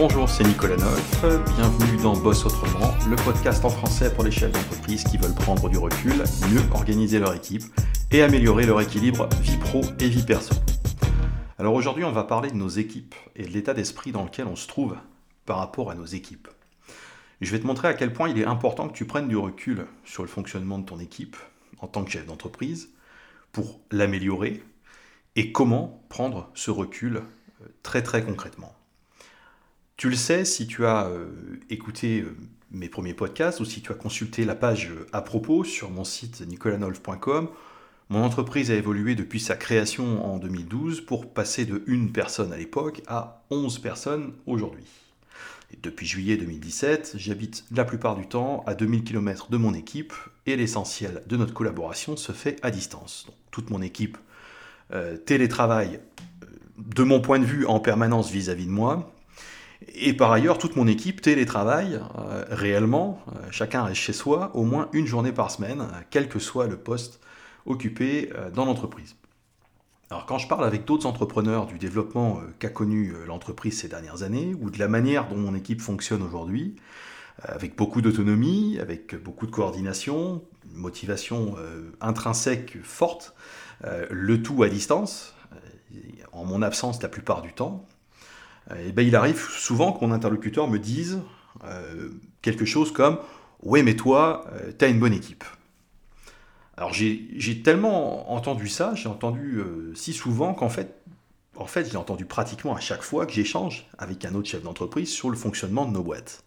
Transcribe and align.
Bonjour, 0.00 0.30
c'est 0.30 0.44
Nicolas 0.44 0.78
Neuf. 0.78 1.24
Bienvenue 1.56 2.02
dans 2.02 2.16
Boss 2.16 2.46
Autrement, 2.46 2.90
le 3.06 3.16
podcast 3.16 3.62
en 3.66 3.68
français 3.68 4.10
pour 4.10 4.24
les 4.24 4.30
chefs 4.30 4.50
d'entreprise 4.50 5.04
qui 5.04 5.18
veulent 5.18 5.34
prendre 5.34 5.68
du 5.68 5.76
recul, 5.76 6.14
mieux 6.50 6.62
organiser 6.72 7.18
leur 7.18 7.34
équipe 7.34 7.64
et 8.10 8.22
améliorer 8.22 8.64
leur 8.64 8.80
équilibre 8.80 9.28
vie 9.42 9.58
pro 9.58 9.82
et 9.98 10.08
vie 10.08 10.24
perso. 10.24 10.54
Alors 11.58 11.74
aujourd'hui, 11.74 12.04
on 12.04 12.12
va 12.12 12.24
parler 12.24 12.50
de 12.50 12.56
nos 12.56 12.70
équipes 12.70 13.14
et 13.36 13.42
de 13.42 13.50
l'état 13.50 13.74
d'esprit 13.74 14.10
dans 14.10 14.24
lequel 14.24 14.46
on 14.46 14.56
se 14.56 14.66
trouve 14.66 14.96
par 15.44 15.58
rapport 15.58 15.90
à 15.90 15.94
nos 15.94 16.06
équipes. 16.06 16.48
Je 17.42 17.50
vais 17.50 17.60
te 17.60 17.66
montrer 17.66 17.88
à 17.88 17.92
quel 17.92 18.14
point 18.14 18.30
il 18.30 18.38
est 18.38 18.46
important 18.46 18.88
que 18.88 18.96
tu 18.96 19.04
prennes 19.04 19.28
du 19.28 19.36
recul 19.36 19.84
sur 20.06 20.22
le 20.22 20.30
fonctionnement 20.30 20.78
de 20.78 20.86
ton 20.86 20.98
équipe 20.98 21.36
en 21.80 21.88
tant 21.88 22.04
que 22.04 22.10
chef 22.10 22.24
d'entreprise 22.24 22.88
pour 23.52 23.80
l'améliorer 23.90 24.62
et 25.36 25.52
comment 25.52 26.02
prendre 26.08 26.48
ce 26.54 26.70
recul 26.70 27.16
euh, 27.16 27.66
très 27.82 28.02
très 28.02 28.24
concrètement. 28.24 28.74
Tu 30.00 30.08
le 30.08 30.16
sais 30.16 30.46
si 30.46 30.66
tu 30.66 30.86
as 30.86 31.08
euh, 31.08 31.26
écouté 31.68 32.22
euh, 32.22 32.34
mes 32.70 32.88
premiers 32.88 33.12
podcasts 33.12 33.60
ou 33.60 33.66
si 33.66 33.82
tu 33.82 33.92
as 33.92 33.94
consulté 33.94 34.46
la 34.46 34.54
page 34.54 34.88
euh, 34.88 35.06
à 35.12 35.20
propos 35.20 35.62
sur 35.62 35.90
mon 35.90 36.04
site 36.04 36.40
nicolanolf.com. 36.40 37.50
Mon 38.08 38.24
entreprise 38.24 38.70
a 38.70 38.76
évolué 38.76 39.14
depuis 39.14 39.40
sa 39.40 39.56
création 39.56 40.24
en 40.24 40.38
2012 40.38 41.02
pour 41.02 41.30
passer 41.34 41.66
de 41.66 41.82
une 41.86 42.12
personne 42.12 42.50
à 42.50 42.56
l'époque 42.56 43.02
à 43.08 43.42
11 43.50 43.78
personnes 43.80 44.32
aujourd'hui. 44.46 44.86
Depuis 45.82 46.06
juillet 46.06 46.38
2017, 46.38 47.16
j'habite 47.18 47.66
la 47.70 47.84
plupart 47.84 48.16
du 48.16 48.26
temps 48.26 48.64
à 48.66 48.74
2000 48.74 49.04
km 49.04 49.50
de 49.50 49.58
mon 49.58 49.74
équipe 49.74 50.14
et 50.46 50.56
l'essentiel 50.56 51.22
de 51.26 51.36
notre 51.36 51.52
collaboration 51.52 52.16
se 52.16 52.32
fait 52.32 52.58
à 52.62 52.70
distance. 52.70 53.26
Toute 53.50 53.68
mon 53.68 53.82
équipe 53.82 54.16
télétravaille 55.26 56.00
de 56.78 57.02
mon 57.02 57.20
point 57.20 57.38
de 57.38 57.44
vue 57.44 57.66
en 57.66 57.80
permanence 57.80 58.30
vis-à-vis 58.30 58.64
-vis 58.64 58.68
de 58.68 58.72
moi 58.72 59.12
et 59.88 60.12
par 60.12 60.30
ailleurs, 60.32 60.58
toute 60.58 60.76
mon 60.76 60.86
équipe 60.86 61.22
télétravaille 61.22 62.00
euh, 62.18 62.44
réellement, 62.50 63.22
euh, 63.28 63.46
chacun 63.50 63.84
reste 63.84 64.00
chez 64.00 64.12
soi, 64.12 64.50
au 64.54 64.64
moins 64.64 64.88
une 64.92 65.06
journée 65.06 65.32
par 65.32 65.50
semaine, 65.50 65.86
quel 66.10 66.28
que 66.28 66.38
soit 66.38 66.66
le 66.66 66.76
poste 66.76 67.20
occupé 67.66 68.30
euh, 68.34 68.50
dans 68.50 68.66
l'entreprise. 68.66 69.16
Alors 70.10 70.26
quand 70.26 70.38
je 70.38 70.48
parle 70.48 70.64
avec 70.64 70.84
d'autres 70.84 71.06
entrepreneurs 71.06 71.66
du 71.66 71.78
développement 71.78 72.40
qu'a 72.58 72.68
connu 72.68 73.14
l'entreprise 73.26 73.78
ces 73.78 73.88
dernières 73.88 74.24
années, 74.24 74.56
ou 74.60 74.68
de 74.68 74.78
la 74.78 74.88
manière 74.88 75.28
dont 75.28 75.36
mon 75.36 75.54
équipe 75.54 75.80
fonctionne 75.80 76.20
aujourd'hui, 76.20 76.74
avec 77.42 77.76
beaucoup 77.76 78.02
d'autonomie, 78.02 78.78
avec 78.80 79.14
beaucoup 79.14 79.46
de 79.46 79.52
coordination, 79.52 80.42
une 80.68 80.78
motivation 80.78 81.54
intrinsèque 82.00 82.78
forte, 82.82 83.36
le 84.10 84.42
tout 84.42 84.64
à 84.64 84.68
distance, 84.68 85.32
en 86.32 86.44
mon 86.44 86.60
absence 86.60 87.00
la 87.00 87.08
plupart 87.08 87.40
du 87.40 87.52
temps, 87.52 87.86
euh, 88.72 88.92
ben, 88.92 89.06
il 89.06 89.16
arrive 89.16 89.40
souvent 89.40 89.92
que 89.92 90.04
mon 90.04 90.12
interlocuteur 90.12 90.68
me 90.68 90.78
dise 90.78 91.20
euh, 91.64 92.10
quelque 92.42 92.64
chose 92.64 92.92
comme 92.92 93.18
Ouais, 93.62 93.82
mais 93.82 93.94
toi, 93.94 94.46
euh, 94.52 94.72
tu 94.78 94.84
as 94.84 94.88
une 94.88 95.00
bonne 95.00 95.12
équipe. 95.12 95.44
Alors 96.76 96.94
j'ai 96.94 97.62
tellement 97.62 98.32
entendu 98.32 98.66
ça, 98.66 98.94
j'ai 98.94 99.10
entendu 99.10 99.60
si 99.94 100.14
souvent 100.14 100.54
qu'en 100.54 100.70
fait, 100.70 100.94
en 101.56 101.66
fait, 101.66 101.90
j'ai 101.90 101.98
entendu 101.98 102.24
pratiquement 102.24 102.74
à 102.74 102.80
chaque 102.80 103.02
fois 103.02 103.26
que 103.26 103.32
j'échange 103.34 103.86
avec 103.98 104.24
un 104.24 104.34
autre 104.34 104.48
chef 104.48 104.62
d'entreprise 104.62 105.10
sur 105.10 105.28
le 105.28 105.36
fonctionnement 105.36 105.84
de 105.84 105.90
nos 105.90 106.02
boîtes. 106.02 106.42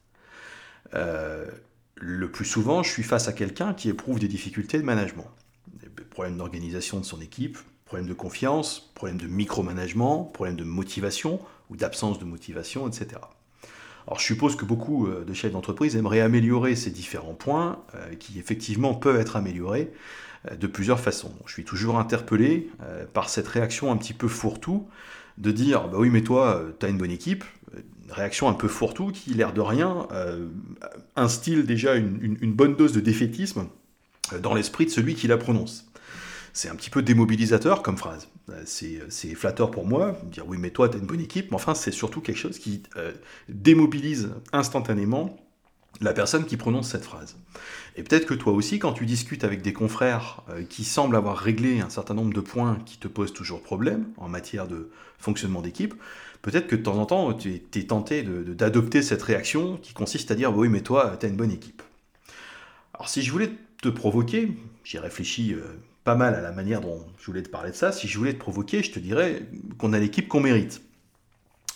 le 0.92 2.32
plus 2.32 2.46
souvent, 2.46 2.82
je 2.82 2.90
suis 2.90 3.04
face 3.04 3.28
à 3.28 3.34
quelqu'un 3.34 3.76
qui 3.76 3.90
éprouve 3.90 4.18
des 4.18 4.28
difficultés 4.28 4.80
de 4.80 4.84
management, 4.84 5.30
des 5.80 6.04
problèmes 6.04 6.38
d'organisation 6.38 7.00
de 7.00 7.06
son 7.06 7.22
équipe, 7.22 7.60
problèmes 7.94 8.10
de 8.10 8.16
confiance, 8.16 8.92
problèmes 8.96 9.20
de 9.20 9.28
micromanagement, 9.28 10.24
problèmes 10.24 10.56
de 10.56 10.64
motivation, 10.64 11.40
ou 11.70 11.76
d'absence 11.76 12.18
de 12.18 12.26
motivation, 12.26 12.88
etc. 12.88 13.22
Alors 14.08 14.20
je 14.20 14.26
suppose 14.26 14.56
que 14.56 14.66
beaucoup 14.66 15.06
euh, 15.06 15.24
de 15.24 15.32
chefs 15.36 15.52
d'entreprise 15.52 15.96
aimeraient 15.96 16.20
améliorer 16.20 16.76
ces 16.76 16.90
différents 16.90 17.36
points, 17.36 17.84
euh, 17.94 18.16
qui 18.16 18.40
effectivement 18.40 18.96
peuvent 18.96 19.20
être 19.20 19.36
améliorés 19.36 19.92
euh, 20.50 20.56
de 20.56 20.66
plusieurs 20.66 21.00
façons. 21.00 21.34
Je 21.46 21.54
suis 21.54 21.66
toujours 21.66 22.00
interpellé 22.00 22.68
par 23.14 23.30
cette 23.30 23.48
réaction 23.48 23.92
un 23.92 23.98
petit 23.98 24.14
peu 24.14 24.28
fourre-tout 24.28 24.88
de 25.38 25.52
dire 25.52 25.88
bah 25.88 25.98
oui 26.00 26.10
mais 26.10 26.24
toi 26.24 26.64
tu 26.80 26.88
as 26.88 26.90
une 26.90 26.98
bonne 26.98 27.12
équipe, 27.12 27.44
une 27.76 28.12
réaction 28.12 28.50
un 28.50 28.54
peu 28.54 28.68
fourre-tout 28.68 29.12
qui 29.12 29.36
l'air 29.36 29.54
de 29.54 29.62
rien 29.62 30.08
instille 31.16 31.64
déjà 31.64 31.94
une, 31.94 32.38
une, 32.42 32.54
bonne 32.54 32.76
dose 32.76 32.92
de 32.92 33.02
défaitisme 33.02 33.68
dans 34.42 34.56
l'esprit 34.56 34.86
de 34.86 34.90
celui 34.90 35.14
qui 35.14 35.28
la 35.28 35.38
prononce 35.38 35.86
c'est 36.54 36.70
un 36.70 36.76
petit 36.76 36.92
peu 36.92 37.02
démobilisateur 37.02 37.82
comme 37.82 37.98
phrase. 37.98 38.30
Euh, 38.50 38.64
c'est 39.10 39.36
flatteur 39.36 39.72
pour 39.72 39.86
moi, 39.86 40.18
dire 40.26 40.48
oui 40.48 40.58
mais 40.60 40.70
toi 40.70 40.88
tu 40.88 40.96
as 40.96 41.00
une 41.00 41.08
bonne 41.08 41.20
équipe, 41.20 41.52
mais 41.52 41.56
enfin 41.56 41.74
c'est 41.74 41.92
surtout 41.92 42.22
quelque 42.22 42.38
chose 42.38 42.60
qui 42.60 42.84
euh, 42.96 43.12
démobilise 43.50 44.30
instantanément 44.54 45.38
la 46.02 46.14
personne 46.14 46.46
qui 46.46 46.58
prononce 46.58 46.90
cette 46.90 47.04
phrase. 47.04 47.38
Et 47.96 48.04
peut-être 48.04 48.26
que 48.26 48.34
toi 48.34 48.54
aussi, 48.54 48.80
quand 48.80 48.94
tu 48.94 49.06
discutes 49.06 49.44
avec 49.44 49.62
des 49.62 49.74
confrères 49.74 50.42
euh, 50.50 50.64
qui 50.64 50.84
semblent 50.84 51.16
avoir 51.16 51.38
réglé 51.38 51.82
un 51.82 51.90
certain 51.90 52.14
nombre 52.14 52.34
de 52.34 52.42
points 52.42 52.80
qui 52.86 52.98
te 52.98 53.08
posent 53.08 53.34
toujours 53.34 53.62
problème 53.62 54.06
en 54.18 54.28
matière 54.28 54.68
de 54.68 54.90
fonctionnement 55.20 55.62
d'équipe, 55.62 55.94
peut-être 56.42 56.68
que 56.68 56.76
de 56.76 56.82
temps 56.82 56.98
en 56.98 57.06
temps, 57.06 57.34
tu 57.34 57.62
es, 57.74 57.84
tenté 57.84 58.24
d'adopter 58.24 59.02
cette 59.02 59.22
réaction 59.22 59.78
qui 59.78 59.94
consiste 59.94 60.30
à 60.32 60.36
dire 60.36 60.56
oui 60.56 60.70
mais 60.70 60.82
toi, 60.82 61.16
tu 61.20 61.26
as 61.26 61.30
une 61.30 61.38
bonne 61.38 61.52
équipe. 61.52 61.82
Alors 62.94 63.10
si 63.10 63.22
je 63.22 63.32
voulais 63.32 63.52
te 63.82 63.90
provoquer, 63.90 64.56
j'y 64.84 64.98
réfléchis 64.98 65.56
pas 66.04 66.16
mal 66.16 66.36
à 66.36 66.42
la 66.42 66.52
manière 66.52 66.82
dont 66.82 67.06
je 67.20 67.26
voulais 67.26 67.44
te 67.44 67.50
parler 67.50 67.72
de 67.72 67.76
ça. 67.76 67.92
Si 67.92 68.08
je 68.08 68.18
voulais 68.18 68.34
te 68.34 68.40
provoquer, 68.40 68.84
je 68.84 68.92
te 68.92 69.00
dirais 69.00 69.44
qu'on 69.78 69.94
a 69.94 70.00
l'équipe 70.00 70.28
qu'on 70.28 70.42
mérite. 70.42 70.82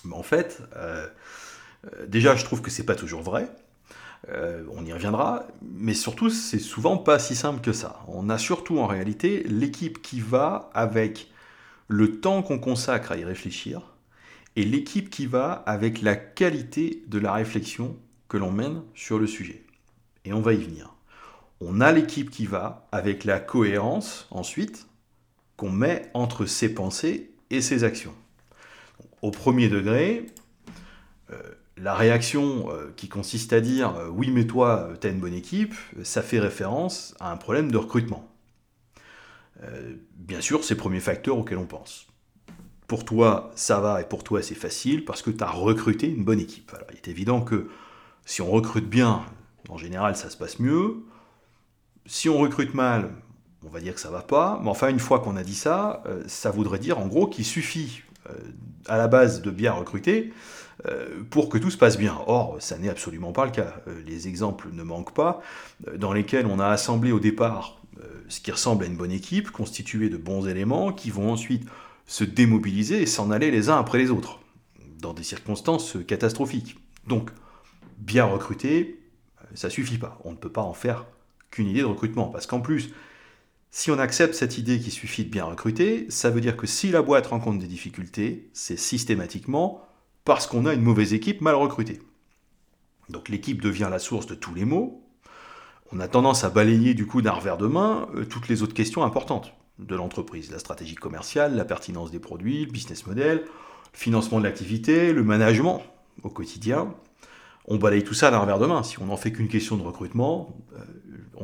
Mais 0.03 0.15
en 0.15 0.23
fait, 0.23 0.61
euh, 0.75 1.07
déjà, 2.07 2.35
je 2.35 2.43
trouve 2.43 2.61
que 2.61 2.69
c'est 2.69 2.85
pas 2.85 2.95
toujours 2.95 3.21
vrai. 3.21 3.49
Euh, 4.29 4.63
on 4.73 4.85
y 4.85 4.91
reviendra, 4.91 5.47
mais 5.61 5.93
surtout, 5.93 6.29
c'est 6.29 6.59
souvent 6.59 6.97
pas 6.97 7.19
si 7.19 7.35
simple 7.35 7.61
que 7.61 7.71
ça. 7.71 8.01
On 8.07 8.29
a 8.29 8.37
surtout 8.37 8.79
en 8.79 8.87
réalité 8.87 9.43
l'équipe 9.43 10.01
qui 10.01 10.19
va 10.19 10.69
avec 10.73 11.31
le 11.87 12.19
temps 12.19 12.41
qu'on 12.41 12.59
consacre 12.59 13.11
à 13.11 13.17
y 13.17 13.23
réfléchir 13.23 13.93
et 14.55 14.63
l'équipe 14.63 15.09
qui 15.09 15.27
va 15.27 15.51
avec 15.65 16.01
la 16.01 16.15
qualité 16.15 17.03
de 17.07 17.19
la 17.19 17.33
réflexion 17.33 17.95
que 18.27 18.37
l'on 18.37 18.51
mène 18.51 18.81
sur 18.93 19.19
le 19.19 19.27
sujet. 19.27 19.63
Et 20.25 20.33
on 20.33 20.41
va 20.41 20.53
y 20.53 20.57
venir 20.57 20.96
on 21.61 21.81
a 21.81 21.91
l'équipe 21.91 22.29
qui 22.29 22.45
va 22.45 22.87
avec 22.91 23.23
la 23.23 23.39
cohérence 23.39 24.27
ensuite 24.31 24.87
qu'on 25.55 25.71
met 25.71 26.09
entre 26.13 26.45
ses 26.45 26.73
pensées 26.73 27.31
et 27.49 27.61
ses 27.61 27.83
actions. 27.83 28.13
Au 29.21 29.31
premier 29.31 29.67
degré, 29.67 30.27
euh, 31.31 31.41
la 31.77 31.95
réaction 31.95 32.71
euh, 32.71 32.93
qui 32.95 33.09
consiste 33.09 33.53
à 33.53 33.61
dire 33.61 33.95
euh, 33.97 34.07
oui 34.09 34.29
mais 34.31 34.45
toi 34.45 34.89
tu 35.01 35.07
as 35.07 35.09
une 35.09 35.19
bonne 35.19 35.33
équipe, 35.33 35.73
ça 36.03 36.21
fait 36.21 36.39
référence 36.39 37.15
à 37.19 37.31
un 37.31 37.37
problème 37.37 37.71
de 37.71 37.77
recrutement. 37.77 38.29
bien 40.15 40.41
sûr, 40.41 40.63
c'est 40.63 40.75
le 40.75 40.79
premier 40.79 40.99
facteur 40.99 41.37
auquel 41.37 41.57
on 41.57 41.65
pense. 41.65 42.07
Pour 42.87 43.03
toi, 43.03 43.51
ça 43.55 43.79
va 43.79 44.01
et 44.01 44.05
pour 44.05 44.23
toi, 44.23 44.41
c'est 44.43 44.55
facile 44.55 45.03
parce 45.03 45.23
que 45.23 45.31
tu 45.31 45.43
as 45.43 45.49
recruté 45.49 46.07
une 46.07 46.23
bonne 46.23 46.39
équipe. 46.39 46.71
Il 46.91 46.97
est 46.97 47.07
évident 47.07 47.41
que 47.41 47.67
si 48.25 48.41
on 48.41 48.51
recrute 48.51 48.87
bien, 48.87 49.25
en 49.67 49.77
général, 49.77 50.15
ça 50.15 50.29
se 50.29 50.37
passe 50.37 50.59
mieux. 50.59 51.03
Si 52.07 52.29
on 52.29 52.37
recrute 52.37 52.73
mal, 52.73 53.09
on 53.65 53.69
va 53.69 53.81
dire 53.81 53.93
que 53.93 53.99
ça 53.99 54.09
va 54.09 54.21
pas, 54.21 54.61
mais 54.63 54.69
enfin 54.69 54.87
une 54.87 54.99
fois 54.99 55.19
qu'on 55.19 55.35
a 55.35 55.43
dit 55.43 55.55
ça, 55.55 56.01
euh, 56.05 56.23
ça 56.27 56.51
voudrait 56.51 56.79
dire 56.79 56.99
en 56.99 57.07
gros 57.07 57.27
qu'il 57.27 57.43
suffit 57.43 58.01
euh, 58.29 58.33
à 58.87 58.97
la 58.97 59.09
base 59.09 59.41
de 59.41 59.51
bien 59.51 59.73
recruter 59.73 60.31
euh, 60.87 61.21
pour 61.29 61.49
que 61.49 61.57
tout 61.57 61.69
se 61.69 61.77
passe 61.77 61.97
bien. 61.97 62.17
Or, 62.25 62.55
ça 62.59 62.77
n'est 62.77 62.87
absolument 62.87 63.33
pas 63.33 63.43
le 63.43 63.51
cas. 63.51 63.81
les 64.05 64.29
exemples 64.29 64.69
ne 64.71 64.83
manquent 64.83 65.13
pas, 65.13 65.41
dans 65.97 66.13
lesquels 66.13 66.45
on 66.45 66.59
a 66.59 66.67
assemblé 66.67 67.11
au 67.11 67.19
départ 67.19 67.73
ce 68.29 68.41
qui 68.41 68.51
ressemble 68.51 68.83
à 68.83 68.87
une 68.87 68.97
bonne 68.97 69.11
équipe, 69.11 69.51
constituée 69.51 70.09
de 70.09 70.17
bons 70.17 70.47
éléments, 70.47 70.91
qui 70.91 71.11
vont 71.11 71.31
ensuite 71.31 71.67
se 72.05 72.23
démobiliser 72.23 73.01
et 73.01 73.05
s'en 73.05 73.31
aller 73.31 73.51
les 73.51 73.69
uns 73.69 73.77
après 73.77 73.97
les 73.97 74.11
autres, 74.11 74.39
dans 74.99 75.13
des 75.13 75.23
circonstances 75.23 75.97
catastrophiques. 76.05 76.77
Donc, 77.07 77.31
bien 77.97 78.25
recruter, 78.25 78.99
ça 79.55 79.69
suffit 79.69 79.97
pas. 79.97 80.19
On 80.25 80.31
ne 80.31 80.35
peut 80.37 80.51
pas 80.51 80.61
en 80.61 80.73
faire 80.73 81.05
qu'une 81.51 81.67
idée 81.67 81.81
de 81.81 81.85
recrutement. 81.85 82.27
Parce 82.27 82.47
qu'en 82.47 82.61
plus, 82.61 82.91
si 83.71 83.91
on 83.91 83.99
accepte 83.99 84.33
cette 84.33 84.57
idée 84.57 84.79
qu'il 84.79 84.91
suffit 84.91 85.25
de 85.25 85.29
bien 85.29 85.45
recruter, 85.45 86.07
ça 86.09 86.29
veut 86.29 86.41
dire 86.41 86.57
que 86.57 86.67
si 86.67 86.89
la 86.89 87.01
boîte 87.01 87.27
rencontre 87.27 87.59
des 87.59 87.67
difficultés, 87.67 88.49
c'est 88.53 88.77
systématiquement 88.77 89.85
parce 90.25 90.47
qu'on 90.47 90.65
a 90.65 90.73
une 90.73 90.81
mauvaise 90.81 91.13
équipe 91.13 91.41
mal 91.41 91.55
recrutée. 91.55 92.01
Donc 93.09 93.29
l'équipe 93.29 93.61
devient 93.61 93.87
la 93.89 93.99
source 93.99 94.25
de 94.25 94.35
tous 94.35 94.53
les 94.53 94.65
maux. 94.65 95.03
On 95.91 95.99
a 95.99 96.07
tendance 96.07 96.43
à 96.43 96.49
balayer 96.49 96.93
du 96.93 97.05
coup 97.05 97.21
d'un 97.21 97.31
revers 97.31 97.57
de 97.57 97.67
main 97.67 98.09
euh, 98.15 98.25
toutes 98.25 98.49
les 98.49 98.61
autres 98.61 98.73
questions 98.73 99.03
importantes 99.03 99.53
de 99.79 99.95
l'entreprise. 99.95 100.51
La 100.51 100.59
stratégie 100.59 100.95
commerciale, 100.95 101.55
la 101.55 101.63
pertinence 101.63 102.11
des 102.11 102.19
produits, 102.19 102.65
le 102.65 102.71
business 102.71 103.05
model, 103.05 103.37
le 103.37 103.97
financement 103.97 104.39
de 104.39 104.43
l'activité, 104.43 105.13
le 105.13 105.23
management 105.23 105.81
au 106.23 106.29
quotidien. 106.29 106.93
On 107.67 107.77
balaye 107.77 108.03
tout 108.03 108.13
ça 108.13 108.31
d'un 108.31 108.39
revers 108.39 108.59
de 108.59 108.65
main. 108.65 108.83
Si 108.83 109.01
on 109.01 109.05
n'en 109.05 109.17
fait 109.17 109.31
qu'une 109.31 109.49
question 109.49 109.77
de 109.77 109.83
recrutement, 109.83 110.55
euh, 110.75 110.79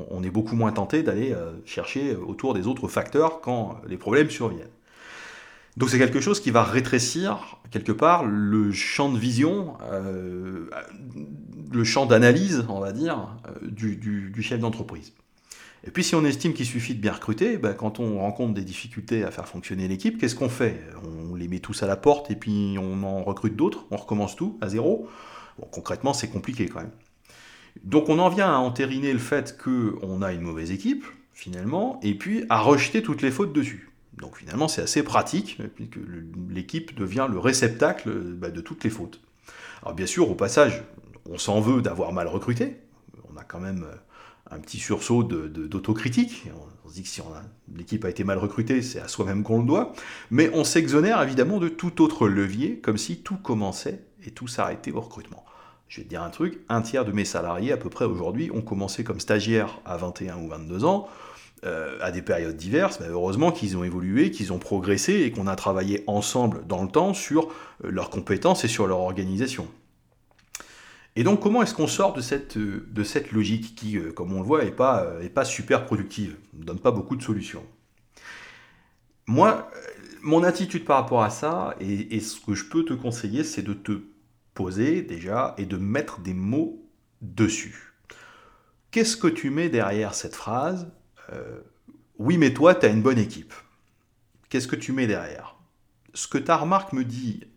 on, 0.09 0.23
est 0.23 0.29
beaucoup 0.29 0.55
moins 0.55 0.71
tenté 0.71 1.03
d'aller 1.03 1.33
euh, 1.33 1.51
chercher 1.65 2.15
autour 2.15 2.53
des 2.53 2.67
autres 2.67 2.87
facteurs 2.87 3.41
quand 3.41 3.81
les 3.87 3.97
problèmes 3.97 4.29
surviennent. 4.29 4.67
Donc 5.75 5.89
c'est 5.89 5.97
quelque 5.97 6.21
chose 6.21 6.39
qui 6.39 6.51
va 6.51 6.63
rétrécir 6.63 7.57
quelque 7.71 7.91
part 7.91 8.23
le 8.25 8.71
champ 8.71 9.11
de 9.11 9.17
vision, 9.17 9.73
le 11.71 11.83
champ 11.83 12.05
d'analyse, 12.05 12.63
on 12.69 12.79
va 12.79 12.91
dire, 12.91 13.29
du 13.63 14.41
chef 14.43 14.59
d'entreprise. 14.59 15.13
Et 15.85 15.91
puis 15.91 16.03
si 16.03 16.15
on 16.15 16.23
estime 16.23 16.53
qu'il 16.53 16.65
suffit 16.65 16.95
de 16.95 17.01
bien 17.01 17.11
recruter, 17.11 17.57
ben, 17.57 17.73
quand 17.73 17.99
on 17.99 18.19
rencontre 18.19 18.53
des 18.53 18.63
difficultés 18.63 19.23
à 19.23 19.31
faire 19.31 19.47
fonctionner 19.47 19.87
l'équipe, 19.87 20.17
qu'est-ce 20.17 20.35
qu'on 20.35 20.49
fait? 20.49 20.81
On 21.29 21.35
les 21.35 21.49
met 21.49 21.59
tous 21.59 21.83
à 21.83 21.87
la 21.87 21.97
porte 21.97 22.31
et 22.31 22.35
puis 22.35 22.77
on 22.79 23.03
en 23.03 23.23
recrute 23.23 23.55
d'autres, 23.55 23.85
on 23.91 23.97
recommence 23.97 24.35
tout 24.35 24.57
à 24.61 24.69
zéro. 24.69 25.09
Concrètement, 25.71 26.13
c'est 26.13 26.29
compliqué 26.29 26.67
quand 26.67 26.81
même. 26.81 26.91
Donc 27.83 28.09
on 28.09 28.19
en 28.19 28.29
vient 28.29 28.53
à 28.53 28.57
entériner 28.57 29.13
le 29.13 29.19
fait 29.19 29.57
qu'on 29.57 30.21
a 30.21 30.33
une 30.33 30.41
mauvaise 30.41 30.71
équipe, 30.71 31.05
finalement, 31.33 31.99
et 32.03 32.15
puis 32.15 32.45
à 32.49 32.59
rejeter 32.59 33.01
toutes 33.01 33.21
les 33.21 33.31
fautes 33.31 33.53
dessus. 33.53 33.89
Donc 34.17 34.37
finalement, 34.37 34.67
c'est 34.67 34.83
assez 34.83 35.03
pratique, 35.03 35.59
puisque 35.75 35.97
l'équipe 36.49 36.95
devient 36.95 37.27
le 37.29 37.39
réceptacle 37.39 38.11
ben, 38.11 38.51
de 38.51 38.61
toutes 38.61 38.83
les 38.83 38.89
fautes. 38.89 39.21
Alors 39.81 39.95
bien 39.95 40.05
sûr, 40.05 40.29
au 40.29 40.35
passage, 40.35 40.83
on 41.29 41.37
s'en 41.37 41.59
veut 41.61 41.81
d'avoir 41.81 42.13
mal 42.13 42.27
recruté. 42.27 42.77
On 43.33 43.37
a 43.37 43.43
quand 43.43 43.59
même 43.59 43.83
euh, 43.83 43.95
un 44.55 44.59
petit 44.59 44.77
sursaut 44.77 45.23
d'autocritique. 45.23 46.49
on, 46.85 46.89
se 46.89 46.93
dit 46.93 47.03
que 47.03 47.09
si 47.09 47.21
l'équipe 47.75 48.05
a 48.05 48.09
été 48.09 48.23
mal 48.23 48.37
recrutée, 48.37 48.81
c'est 48.81 48.99
à 48.99 49.07
soi-même 49.07 49.41
qu'on 49.43 49.59
le 49.59 49.65
doit. 49.65 49.93
Mais 50.29 50.51
on 50.53 50.63
s'exonère 50.63 51.21
évidemment 51.21 51.57
de 51.57 51.69
tout 51.69 52.01
autre 52.01 52.27
levier, 52.27 52.79
comme 52.79 52.97
si 52.97 53.17
tout 53.17 53.37
commençait 53.37 54.03
et 54.25 54.31
tout 54.31 54.47
s'arrêtait 54.47 54.91
au 54.91 55.01
recrutement. 55.01 55.45
Je 55.87 55.97
vais 55.97 56.05
te 56.05 56.09
dire 56.09 56.23
un 56.23 56.29
truc, 56.29 56.59
un 56.69 56.81
tiers 56.81 57.05
de 57.05 57.11
mes 57.11 57.25
salariés 57.25 57.71
à 57.71 57.77
peu 57.77 57.89
près 57.89 58.05
aujourd'hui 58.05 58.49
ont 58.51 58.61
commencé 58.61 59.03
comme 59.03 59.19
stagiaires 59.19 59.79
à 59.85 59.97
21 59.97 60.37
ou 60.37 60.47
22 60.47 60.85
ans, 60.85 61.07
euh, 61.65 61.97
à 62.01 62.11
des 62.11 62.21
périodes 62.21 62.57
diverses. 62.57 62.99
Mais 62.99 63.07
heureusement 63.07 63.51
qu'ils 63.51 63.77
ont 63.77 63.83
évolué, 63.83 64.31
qu'ils 64.31 64.51
ont 64.53 64.59
progressé 64.59 65.21
et 65.21 65.31
qu'on 65.31 65.47
a 65.47 65.55
travaillé 65.55 66.03
ensemble 66.07 66.65
dans 66.67 66.81
le 66.81 66.89
temps 66.89 67.13
sur 67.13 67.49
euh, 67.83 67.91
leurs 67.91 68.09
compétences 68.09 68.63
et 68.63 68.67
sur 68.67 68.87
leur 68.87 68.99
organisation. 68.99 69.67
Et 71.15 71.23
donc, 71.23 71.41
comment 71.41 71.61
est-ce 71.61 71.75
qu'on 71.75 71.87
sort 71.87 72.13
de 72.13 72.21
cette, 72.21 72.57
euh, 72.57 72.87
de 72.89 73.03
cette 73.03 73.31
logique 73.31 73.75
qui, 73.75 73.99
comme 74.15 74.33
on 74.33 74.39
le 74.39 74.47
voit, 74.47 74.63
n'est 74.63 74.71
pas, 74.71 75.03
euh, 75.03 75.29
pas 75.29 75.45
super 75.45 75.85
productive, 75.85 76.37
ne 76.53 76.63
donne 76.63 76.79
pas 76.79 76.91
beaucoup 76.91 77.15
de 77.15 77.21
solutions? 77.21 77.63
Moi, 79.27 79.69
mon 80.21 80.43
attitude 80.43 80.85
par 80.85 80.97
rapport 80.97 81.23
à 81.23 81.29
ça, 81.29 81.75
et, 81.79 82.19
ce 82.19 82.39
que 82.39 82.55
je 82.55 82.65
peux 82.65 82.83
te 82.83 82.93
conseiller, 82.93 83.43
c'est 83.43 83.61
de 83.61 83.73
te 83.73 84.01
poser 84.53 85.01
déjà 85.01 85.55
et 85.57 85.65
de 85.65 85.77
mettre 85.77 86.19
des 86.19 86.33
mots 86.33 86.85
dessus. 87.21 87.93
Qu'est-ce 88.91 89.17
que 89.17 89.27
tu 89.27 89.49
mets 89.49 89.69
derrière 89.69 90.13
cette 90.13 90.35
phrase? 90.35 90.91
Oui, 92.19 92.37
mais 92.37 92.53
toi, 92.53 92.75
tu 92.75 92.85
as 92.85 92.89
une 92.89 93.01
bonne 93.01 93.17
équipe. 93.17 93.53
Qu'est-ce 94.49 94.67
que 94.67 94.75
tu 94.75 94.91
mets 94.91 95.07
derrière? 95.07 95.55
Ce 96.13 96.27
que 96.27 96.37
ta 96.37 96.57
remarque 96.57 96.93
me 96.93 97.03
dit 97.03 97.47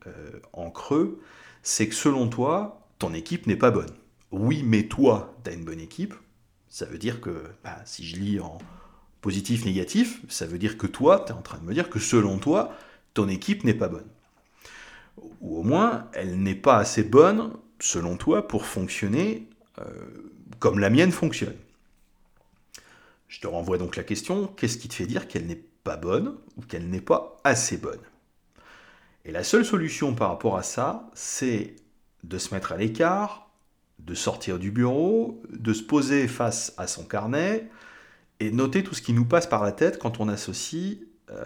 en 0.54 0.70
creux, 0.70 1.20
c'est 1.62 1.88
que 1.88 1.94
selon 1.94 2.28
toi, 2.28 2.88
ton 2.98 3.12
équipe 3.12 3.46
n'est 3.46 3.56
pas 3.56 3.70
bonne. 3.70 3.92
Oui, 4.30 4.62
mais 4.62 4.84
toi, 4.84 5.36
tu 5.44 5.50
as 5.50 5.52
une 5.52 5.64
bonne 5.64 5.80
équipe. 5.80 6.14
Ça 6.68 6.86
veut 6.86 6.98
dire 6.98 7.20
que, 7.20 7.44
bah, 7.62 7.78
si 7.84 8.04
je 8.06 8.16
lis 8.16 8.40
en 8.40 8.58
positif, 9.20 9.64
négatif, 9.64 10.22
ça 10.28 10.46
veut 10.46 10.58
dire 10.58 10.78
que 10.78 10.86
toi, 10.86 11.22
tu 11.26 11.32
es 11.32 11.34
en 11.34 11.42
train 11.42 11.58
de 11.58 11.64
me 11.64 11.74
dire 11.74 11.90
que 11.90 11.98
selon 11.98 12.38
toi, 12.38 12.74
ton 13.12 13.28
équipe 13.28 13.64
n'est 13.64 13.74
pas 13.74 13.88
bonne. 13.88 14.08
Ou 15.40 15.58
au 15.58 15.62
moins, 15.62 16.08
elle 16.12 16.40
n'est 16.42 16.54
pas 16.54 16.76
assez 16.78 17.02
bonne, 17.02 17.52
selon 17.78 18.16
toi, 18.16 18.46
pour 18.48 18.66
fonctionner 18.66 19.48
euh, 19.78 19.84
comme 20.58 20.78
la 20.78 20.90
mienne 20.90 21.12
fonctionne. 21.12 21.56
Je 23.28 23.40
te 23.40 23.46
renvoie 23.46 23.78
donc 23.78 23.96
la 23.96 24.04
question, 24.04 24.46
qu'est-ce 24.46 24.78
qui 24.78 24.88
te 24.88 24.94
fait 24.94 25.06
dire 25.06 25.28
qu'elle 25.28 25.46
n'est 25.46 25.64
pas 25.84 25.96
bonne 25.96 26.36
ou 26.56 26.62
qu'elle 26.62 26.88
n'est 26.88 27.00
pas 27.00 27.36
assez 27.44 27.76
bonne? 27.76 28.00
Et 29.24 29.32
la 29.32 29.42
seule 29.42 29.64
solution 29.64 30.14
par 30.14 30.28
rapport 30.28 30.56
à 30.56 30.62
ça, 30.62 31.10
c'est 31.14 31.74
de 32.22 32.38
se 32.38 32.54
mettre 32.54 32.72
à 32.72 32.76
l'écart, 32.76 33.50
de 33.98 34.14
sortir 34.14 34.58
du 34.58 34.70
bureau, 34.70 35.42
de 35.50 35.72
se 35.72 35.82
poser 35.82 36.28
face 36.28 36.72
à 36.76 36.86
son 36.86 37.04
carnet 37.04 37.68
et 38.38 38.50
noter 38.50 38.84
tout 38.84 38.94
ce 38.94 39.02
qui 39.02 39.12
nous 39.12 39.24
passe 39.24 39.46
par 39.46 39.64
la 39.64 39.72
tête 39.72 39.98
quand 39.98 40.20
on 40.20 40.28
associe, 40.28 40.98
euh, 41.30 41.44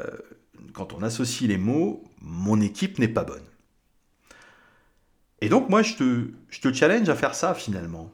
quand 0.74 0.92
on 0.92 1.02
associe 1.02 1.48
les 1.48 1.58
mots 1.58 2.04
mon 2.20 2.60
équipe 2.60 2.98
n'est 2.98 3.08
pas 3.08 3.24
bonne. 3.24 3.42
Et 5.40 5.48
donc 5.48 5.68
moi 5.68 5.82
je 5.82 5.94
te, 5.94 6.72
challenge 6.72 7.08
à 7.08 7.14
faire 7.14 7.34
ça 7.34 7.54
finalement. 7.54 8.12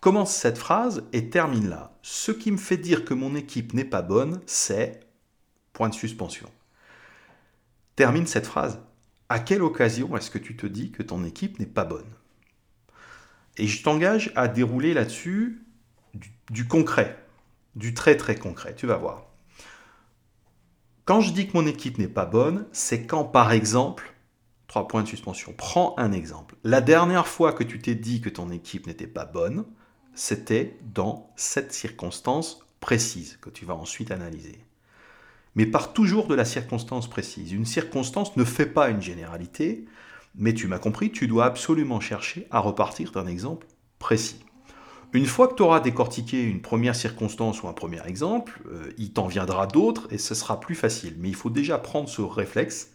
Commence 0.00 0.34
cette 0.34 0.58
phrase 0.58 1.04
et 1.12 1.30
termine 1.30 1.68
là. 1.68 1.96
Ce 2.02 2.32
qui 2.32 2.50
me 2.50 2.56
fait 2.56 2.76
dire 2.76 3.04
que 3.04 3.14
mon 3.14 3.34
équipe 3.34 3.72
n'est 3.72 3.84
pas 3.84 4.02
bonne, 4.02 4.40
c'est 4.46 5.00
point 5.72 5.88
de 5.88 5.94
suspension. 5.94 6.48
Termine 7.96 8.26
cette 8.26 8.46
phrase 8.46 8.80
à 9.28 9.40
quelle 9.40 9.62
occasion 9.62 10.16
est-ce 10.16 10.30
que 10.30 10.38
tu 10.38 10.56
te 10.56 10.66
dis 10.66 10.92
que 10.92 11.02
ton 11.02 11.24
équipe 11.24 11.58
n'est 11.58 11.66
pas 11.66 11.84
bonne? 11.84 12.06
Et 13.56 13.66
je 13.66 13.82
t'engage 13.82 14.32
à 14.36 14.48
dérouler 14.48 14.94
là-dessus 14.94 15.62
du, 16.50 16.68
concret, 16.68 17.18
du 17.74 17.94
très 17.94 18.16
très 18.16 18.36
concret, 18.36 18.74
tu 18.74 18.86
vas 18.86 18.96
voir. 18.96 19.26
Quand 21.04 21.20
je 21.20 21.32
dis 21.32 21.48
que 21.48 21.56
mon 21.56 21.66
équipe 21.66 21.98
n'est 21.98 22.08
pas 22.08 22.26
bonne, 22.26 22.66
c'est 22.72 23.06
quand 23.06 23.24
par 23.24 23.52
exemple, 23.52 24.14
trois 24.76 24.88
points 24.88 25.04
de 25.04 25.08
suspension, 25.08 25.54
prends 25.56 25.94
un 25.96 26.12
exemple. 26.12 26.54
La 26.62 26.82
dernière 26.82 27.26
fois 27.26 27.54
que 27.54 27.64
tu 27.64 27.78
t'es 27.78 27.94
dit 27.94 28.20
que 28.20 28.28
ton 28.28 28.50
équipe 28.50 28.86
n'était 28.86 29.06
pas 29.06 29.24
bonne, 29.24 29.64
c'était 30.14 30.76
dans 30.92 31.30
cette 31.34 31.72
circonstance 31.72 32.60
précise 32.78 33.38
que 33.40 33.48
tu 33.48 33.64
vas 33.64 33.74
ensuite 33.74 34.10
analyser 34.10 34.58
mais 35.54 35.64
part 35.64 35.94
toujours 35.94 36.26
de 36.26 36.34
la 36.34 36.44
circonstance 36.44 37.08
précise. 37.08 37.52
Une 37.52 37.64
circonstance 37.64 38.36
ne 38.36 38.44
fait 38.44 38.66
pas 38.66 38.90
une 38.90 39.00
généralité, 39.00 39.86
mais 40.34 40.52
tu 40.52 40.66
m'as 40.66 40.78
compris, 40.78 41.10
tu 41.10 41.26
dois 41.26 41.46
absolument 41.46 41.98
chercher 41.98 42.46
à 42.50 42.58
repartir 42.58 43.10
d'un 43.10 43.26
exemple 43.26 43.66
précis. 43.98 44.44
Une 45.14 45.24
fois 45.24 45.48
que 45.48 45.54
tu 45.54 45.62
auras 45.62 45.80
décortiqué 45.80 46.42
une 46.42 46.60
première 46.60 46.94
circonstance 46.94 47.62
ou 47.62 47.68
un 47.68 47.72
premier 47.72 48.06
exemple, 48.06 48.60
euh, 48.70 48.92
il 48.98 49.14
t'en 49.14 49.28
viendra 49.28 49.66
d'autres 49.66 50.06
et 50.10 50.18
ce 50.18 50.34
sera 50.34 50.60
plus 50.60 50.74
facile. 50.74 51.16
Mais 51.18 51.30
il 51.30 51.34
faut 51.34 51.48
déjà 51.48 51.78
prendre 51.78 52.10
ce 52.10 52.20
réflexe 52.20 52.90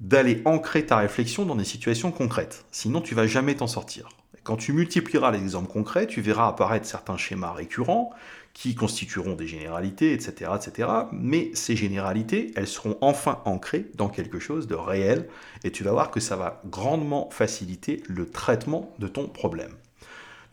d'aller 0.00 0.42
ancrer 0.44 0.86
ta 0.86 0.98
réflexion 0.98 1.44
dans 1.44 1.56
des 1.56 1.64
situations 1.64 2.12
concrètes. 2.12 2.64
Sinon, 2.70 3.00
tu 3.00 3.14
vas 3.14 3.26
jamais 3.26 3.56
t'en 3.56 3.66
sortir. 3.66 4.08
Quand 4.44 4.56
tu 4.56 4.72
multiplieras 4.72 5.30
les 5.30 5.40
exemples 5.40 5.70
concrets, 5.70 6.06
tu 6.06 6.20
verras 6.20 6.48
apparaître 6.48 6.86
certains 6.86 7.16
schémas 7.16 7.52
récurrents 7.52 8.10
qui 8.54 8.74
constitueront 8.74 9.34
des 9.34 9.46
généralités, 9.46 10.12
etc., 10.12 10.52
etc. 10.56 10.88
Mais 11.12 11.50
ces 11.54 11.76
généralités, 11.76 12.52
elles 12.56 12.66
seront 12.66 12.96
enfin 13.00 13.42
ancrées 13.44 13.90
dans 13.94 14.08
quelque 14.08 14.38
chose 14.38 14.66
de 14.66 14.74
réel, 14.74 15.28
et 15.64 15.70
tu 15.70 15.84
vas 15.84 15.92
voir 15.92 16.10
que 16.10 16.18
ça 16.18 16.36
va 16.36 16.62
grandement 16.66 17.28
faciliter 17.30 18.02
le 18.08 18.28
traitement 18.28 18.94
de 18.98 19.06
ton 19.06 19.28
problème. 19.28 19.74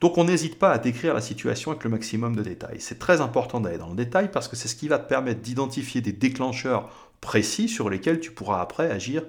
Donc 0.02 0.18
on 0.18 0.26
n'hésite 0.26 0.60
pas 0.60 0.72
à 0.72 0.78
décrire 0.78 1.14
la 1.14 1.22
situation 1.22 1.72
avec 1.72 1.84
le 1.84 1.90
maximum 1.90 2.36
de 2.36 2.44
détails. 2.44 2.80
C'est 2.80 3.00
très 3.00 3.22
important 3.22 3.62
d'aller 3.62 3.78
dans 3.78 3.90
le 3.90 3.96
détail 3.96 4.30
parce 4.30 4.48
que 4.48 4.56
c'est 4.56 4.68
ce 4.68 4.76
qui 4.76 4.88
va 4.88 5.00
te 5.00 5.08
permettre 5.08 5.42
d'identifier 5.42 6.02
des 6.02 6.12
déclencheurs 6.12 6.90
précis 7.26 7.68
sur 7.68 7.90
lesquels 7.90 8.20
tu 8.20 8.32
pourras 8.32 8.62
après 8.62 8.90
agir 8.90 9.24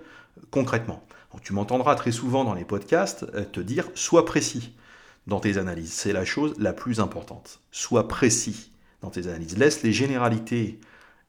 concrètement 0.51 1.03
tu 1.43 1.53
m'entendras 1.53 1.95
très 1.95 2.13
souvent 2.13 2.45
dans 2.45 2.55
les 2.55 2.65
podcasts 2.65 3.27
euh, 3.35 3.45
te 3.45 3.61
dire 3.61 3.89
sois 3.95 4.25
précis 4.25 4.75
dans 5.27 5.41
tes 5.41 5.59
analyses. 5.59 5.93
C'est 5.93 6.13
la 6.13 6.25
chose 6.25 6.55
la 6.59 6.73
plus 6.73 7.01
importante. 7.01 7.61
Sois 7.71 8.09
précis 8.09 8.73
dans 9.03 9.11
tes 9.11 9.27
analyses. 9.27 9.59
Laisse 9.59 9.83
les 9.83 9.93
généralités 9.93 10.81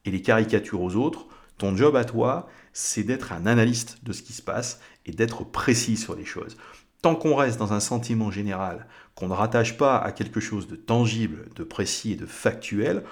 et 0.04 0.10
les 0.10 0.22
caricatures 0.22 0.80
aux 0.80 0.96
autres. 0.96 1.26
Ton 1.58 1.76
job 1.76 1.96
à 1.96 2.04
toi, 2.04 2.48
c'est 2.72 3.02
d'être 3.02 3.32
un 3.32 3.46
analyste 3.46 3.98
de 4.04 4.12
ce 4.12 4.22
qui 4.22 4.32
se 4.32 4.42
passe 4.42 4.80
et 5.06 5.12
d'être 5.12 5.44
précis 5.44 5.96
sur 5.96 6.14
les 6.14 6.24
choses. 6.24 6.56
Tant 7.02 7.14
qu'on 7.14 7.34
reste 7.34 7.58
dans 7.58 7.72
un 7.72 7.80
sentiment 7.80 8.30
général, 8.30 8.86
qu'on 9.14 9.28
ne 9.28 9.34
rattache 9.34 9.76
pas 9.76 9.98
à 9.98 10.12
quelque 10.12 10.40
chose 10.40 10.68
de 10.68 10.76
tangible, 10.76 11.48
de 11.56 11.64
précis 11.64 12.12
et 12.12 12.16
de 12.16 12.26
factuel, 12.26 13.02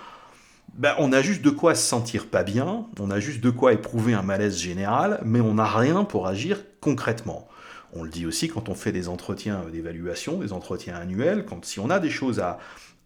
ben, 0.74 0.94
on 0.98 1.12
a 1.12 1.22
juste 1.22 1.42
de 1.42 1.50
quoi 1.50 1.74
se 1.74 1.86
sentir 1.86 2.26
pas 2.26 2.42
bien, 2.42 2.86
on 3.00 3.10
a 3.10 3.18
juste 3.18 3.40
de 3.40 3.50
quoi 3.50 3.72
éprouver 3.72 4.12
un 4.12 4.22
malaise 4.22 4.58
général, 4.58 5.20
mais 5.24 5.40
on 5.40 5.54
n'a 5.54 5.66
rien 5.66 6.04
pour 6.04 6.26
agir 6.26 6.62
concrètement. 6.80 7.48
On 7.94 8.02
le 8.02 8.10
dit 8.10 8.26
aussi 8.26 8.48
quand 8.48 8.68
on 8.68 8.74
fait 8.74 8.92
des 8.92 9.08
entretiens 9.08 9.64
d'évaluation, 9.72 10.38
des 10.38 10.52
entretiens 10.52 10.96
annuels, 10.96 11.46
quand 11.46 11.64
si 11.64 11.80
on 11.80 11.88
a 11.88 11.98
des 11.98 12.10
choses 12.10 12.40
à, 12.40 12.58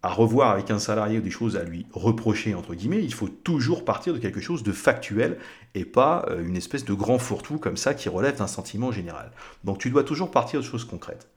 revoir 0.03 0.51
avec 0.51 0.71
un 0.71 0.79
salarié 0.79 1.19
ou 1.19 1.21
des 1.21 1.31
choses 1.31 1.55
à 1.55 1.63
lui 1.63 1.85
reprocher, 1.93 2.55
il 2.79 3.13
faut 3.13 3.27
toujours 3.27 3.85
partir 3.85 4.13
de 4.13 4.17
quelque 4.17 4.41
chose 4.41 4.63
de 4.63 4.71
factuel 4.71 5.37
et 5.75 5.85
pas 5.85 6.25
euh, 6.29 6.43
une 6.43 6.57
espèce 6.57 6.83
de 6.83 6.93
grand 6.93 7.19
fourre-tout 7.19 7.59
comme 7.59 7.77
ça 7.77 7.93
qui 7.93 8.09
relève 8.09 8.37
d'un 8.37 8.47
sentiment 8.47 8.91
général. 8.91 9.31
Donc 9.63 9.77
tu 9.77 9.91
dois 9.91 10.03
toujours 10.03 10.31
partir 10.31 10.59
de 10.59 10.65
choses 10.65 10.85
concrètes. 10.85 11.29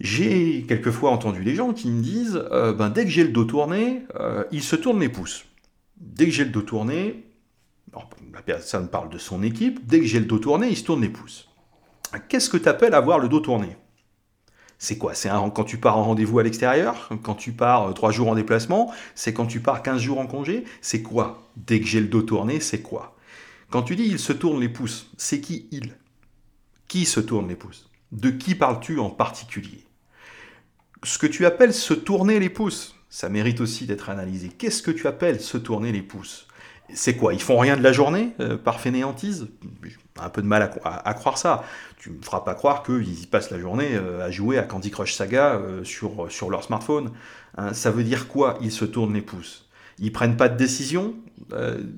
J'ai 0.00 0.64
quelquefois 0.66 1.10
entendu 1.10 1.44
des 1.44 1.54
gens 1.54 1.72
qui 1.72 1.88
me 1.88 2.02
disent 2.02 2.42
euh, 2.50 2.72
ben, 2.72 2.90
dès 2.90 3.04
que 3.04 3.10
j'ai 3.10 3.22
le 3.22 3.30
dos 3.30 3.44
tourné, 3.44 4.02
euh, 4.18 4.44
il 4.50 4.62
se 4.62 4.76
tourne 4.76 5.00
les 5.00 5.08
pouces. 5.08 5.44
Dès 5.96 6.26
que 6.26 6.32
j'ai 6.32 6.44
le 6.44 6.50
dos 6.50 6.62
tourné, 6.62 7.24
la 8.32 8.42
personne 8.42 8.88
parle 8.88 9.08
de 9.08 9.18
son 9.18 9.42
équipe, 9.42 9.86
dès 9.86 10.00
que 10.00 10.06
j'ai 10.06 10.18
le 10.18 10.26
dos 10.26 10.38
tourné, 10.38 10.68
il 10.68 10.76
se 10.76 10.84
tourne 10.84 11.02
les 11.02 11.08
pouces. 11.08 11.48
Qu'est-ce 12.28 12.50
que 12.50 12.56
tu 12.56 12.68
appelles 12.68 12.94
avoir 12.94 13.18
le 13.18 13.28
dos 13.28 13.40
tourné? 13.40 13.76
C'est 14.78 14.98
quoi? 14.98 15.14
C'est 15.14 15.30
quand 15.54 15.64
tu 15.64 15.78
pars 15.78 15.96
en 15.96 16.04
rendez-vous 16.04 16.40
à 16.40 16.42
l'extérieur? 16.42 17.08
Quand 17.22 17.34
tu 17.34 17.52
pars 17.52 17.94
3 17.94 18.08
euh, 18.08 18.12
jours 18.12 18.28
en 18.28 18.34
déplacement? 18.34 18.92
C'est 19.14 19.32
quand 19.32 19.46
tu 19.46 19.60
pars 19.60 19.82
15 19.82 20.00
jours 20.00 20.18
en 20.18 20.26
congé? 20.26 20.64
C'est 20.80 21.02
quoi? 21.02 21.48
Dès 21.56 21.80
que 21.80 21.86
j'ai 21.86 22.00
le 22.00 22.08
dos 22.08 22.22
tourné, 22.22 22.60
c'est 22.60 22.82
quoi? 22.82 23.16
Quand 23.70 23.82
tu 23.82 23.96
dis 23.96 24.04
il 24.04 24.18
se 24.18 24.32
tourne 24.32 24.60
les 24.60 24.68
pouces, 24.68 25.10
c'est 25.16 25.40
qui 25.40 25.68
il? 25.70 25.96
Qui 26.88 27.04
se 27.04 27.20
tourne 27.20 27.48
les 27.48 27.56
pouces? 27.56 27.88
De 28.12 28.30
qui 28.30 28.54
parles-tu 28.54 28.98
en 28.98 29.10
particulier? 29.10 29.83
Ce 31.04 31.18
que 31.18 31.26
tu 31.26 31.44
appelles 31.44 31.74
se 31.74 31.92
tourner 31.92 32.40
les 32.40 32.48
pouces, 32.48 32.96
ça 33.10 33.28
mérite 33.28 33.60
aussi 33.60 33.84
d'être 33.84 34.08
analysé. 34.08 34.48
Qu'est-ce 34.48 34.82
que 34.82 34.90
tu 34.90 35.06
appelles 35.06 35.40
se 35.40 35.58
tourner 35.58 35.92
les 35.92 36.00
pouces? 36.00 36.48
C'est 36.94 37.14
quoi? 37.14 37.34
Ils 37.34 37.42
font 37.42 37.58
rien 37.58 37.76
de 37.76 37.82
la 37.82 37.92
journée 37.92 38.30
euh, 38.40 38.56
par 38.56 38.80
fainéantise? 38.80 39.48
Un 40.18 40.30
peu 40.30 40.40
de 40.40 40.46
mal 40.46 40.70
à, 40.84 41.14
croire 41.14 41.36
ça. 41.36 41.64
Tu 41.98 42.10
me 42.10 42.22
feras 42.22 42.40
pas 42.40 42.54
croire 42.54 42.82
qu'ils 42.82 43.22
y 43.22 43.26
passent 43.26 43.50
la 43.50 43.58
journée 43.58 43.90
euh, 43.92 44.24
à 44.24 44.30
jouer 44.30 44.58
à 44.58 44.62
Candy 44.62 44.90
Crush 44.90 45.14
Saga 45.14 45.56
euh, 45.56 45.84
sur, 45.84 46.30
sur 46.30 46.48
leur 46.50 46.64
smartphone. 46.64 47.10
Hein. 47.58 47.74
ça 47.74 47.90
veut 47.90 48.04
dire 48.04 48.26
quoi? 48.26 48.58
Ils 48.62 48.72
se 48.72 48.84
tournent 48.84 49.14
les 49.14 49.22
pouces? 49.22 49.68
Ils 49.98 50.12
prennent 50.12 50.36
pas 50.36 50.48
de 50.48 50.56
décision. 50.56 51.14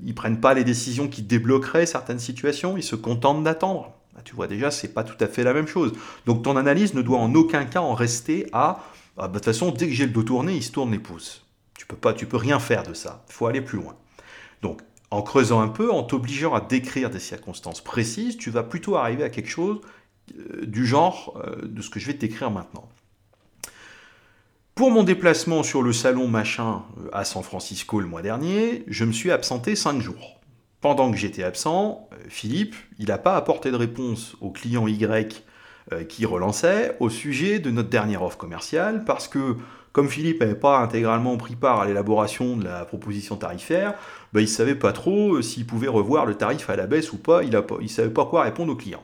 ils 0.03 0.15
prennent 0.15 0.39
pas 0.39 0.53
les 0.53 0.63
décisions 0.63 1.07
qui 1.07 1.21
débloqueraient 1.21 1.85
certaines 1.85 2.19
situations? 2.19 2.75
Ils 2.75 2.83
se 2.83 2.95
contentent 2.95 3.43
d'attendre? 3.43 3.93
Bah, 4.13 4.21
tu 4.23 4.35
vois 4.35 4.47
déjà, 4.47 4.69
c'est 4.69 4.89
pas 4.89 5.03
tout 5.03 5.21
à 5.23 5.27
fait 5.27 5.43
la 5.43 5.53
même 5.53 5.67
chose. 5.67 5.93
Donc 6.25 6.43
ton 6.43 6.57
analyse 6.57 6.93
ne 6.93 7.01
doit 7.01 7.19
en 7.19 7.33
aucun 7.35 7.65
cas 7.65 7.81
en 7.81 7.93
rester 7.93 8.47
à. 8.51 8.83
Ah, 9.17 9.27
bah, 9.27 9.27
de 9.27 9.33
toute 9.33 9.45
façon, 9.45 9.71
dès 9.71 9.87
que 9.87 9.93
j'ai 9.93 10.05
le 10.05 10.11
dos 10.11 10.23
tourné, 10.23 10.55
ils 10.55 10.63
se 10.63 10.71
tournent 10.71 10.91
les 10.91 10.99
pouces. 10.99 11.45
Tu 11.77 11.85
peux 11.85 11.95
pas, 11.95 12.13
tu 12.13 12.25
peux 12.25 12.37
rien 12.37 12.59
faire 12.59 12.83
de 12.83 12.93
ça. 12.93 13.23
Il 13.29 13.33
faut 13.33 13.47
aller 13.47 13.61
plus 13.61 13.79
loin. 13.79 13.95
Donc, 14.61 14.81
en 15.09 15.21
creusant 15.21 15.61
un 15.61 15.69
peu, 15.69 15.91
en 15.91 16.03
t'obligeant 16.03 16.53
à 16.53 16.61
décrire 16.61 17.09
des 17.09 17.19
circonstances 17.19 17.81
précises, 17.81 18.37
tu 18.37 18.51
vas 18.51 18.63
plutôt 18.63 18.95
arriver 18.95 19.23
à 19.23 19.29
quelque 19.29 19.49
chose 19.49 19.79
euh, 20.37 20.65
du 20.65 20.85
genre 20.85 21.41
euh, 21.43 21.65
de 21.65 21.81
ce 21.81 21.89
que 21.89 21.99
je 21.99 22.07
vais 22.07 22.17
t'écrire 22.17 22.51
maintenant. 22.51 22.89
Pour 24.75 24.91
mon 24.91 25.03
déplacement 25.03 25.63
sur 25.63 25.81
le 25.81 25.93
salon 25.93 26.27
machin 26.27 26.83
euh, 26.99 27.09
à 27.13 27.23
San 27.23 27.41
Francisco 27.41 27.99
le 27.99 28.07
mois 28.07 28.21
dernier, 28.21 28.83
je 28.87 29.05
me 29.05 29.11
suis 29.11 29.31
absenté 29.31 29.75
5 29.75 30.01
jours. 30.01 30.39
Pendant 30.81 31.09
que 31.09 31.17
j'étais 31.17 31.43
absent, 31.43 32.07
Philippe, 32.29 32.75
il 32.99 33.07
n'a 33.07 33.17
pas 33.17 33.35
apporté 33.35 33.71
de 33.71 33.75
réponse 33.75 34.35
au 34.41 34.51
client 34.51 34.87
Y 34.87 35.43
qui 36.09 36.25
relançait 36.25 36.97
au 36.99 37.09
sujet 37.09 37.59
de 37.59 37.71
notre 37.71 37.89
dernière 37.89 38.23
offre 38.23 38.37
commerciale 38.37 39.03
parce 39.05 39.27
que 39.27 39.55
comme 39.97 40.09
Philippe 40.09 40.41
n'avait 40.41 40.53
pas 40.53 40.77
intégralement 40.77 41.37
pris 41.37 41.55
part 41.55 41.81
à 41.81 41.87
l'élaboration 41.87 42.55
de 42.55 42.65
la 42.65 42.85
proposition 42.85 43.35
tarifaire, 43.35 43.95
bah, 44.31 44.41
il 44.41 44.43
ne 44.43 44.47
savait 44.47 44.75
pas 44.75 44.91
trop 44.91 45.37
euh, 45.37 45.41
s'il 45.41 45.65
pouvait 45.65 45.87
revoir 45.87 46.27
le 46.27 46.35
tarif 46.35 46.69
à 46.69 46.75
la 46.75 46.85
baisse 46.85 47.11
ou 47.13 47.17
pas, 47.17 47.41
il 47.41 47.49
ne 47.49 47.87
savait 47.87 48.11
pas 48.11 48.25
quoi 48.25 48.43
répondre 48.43 48.71
aux 48.71 48.75
clients. 48.75 49.03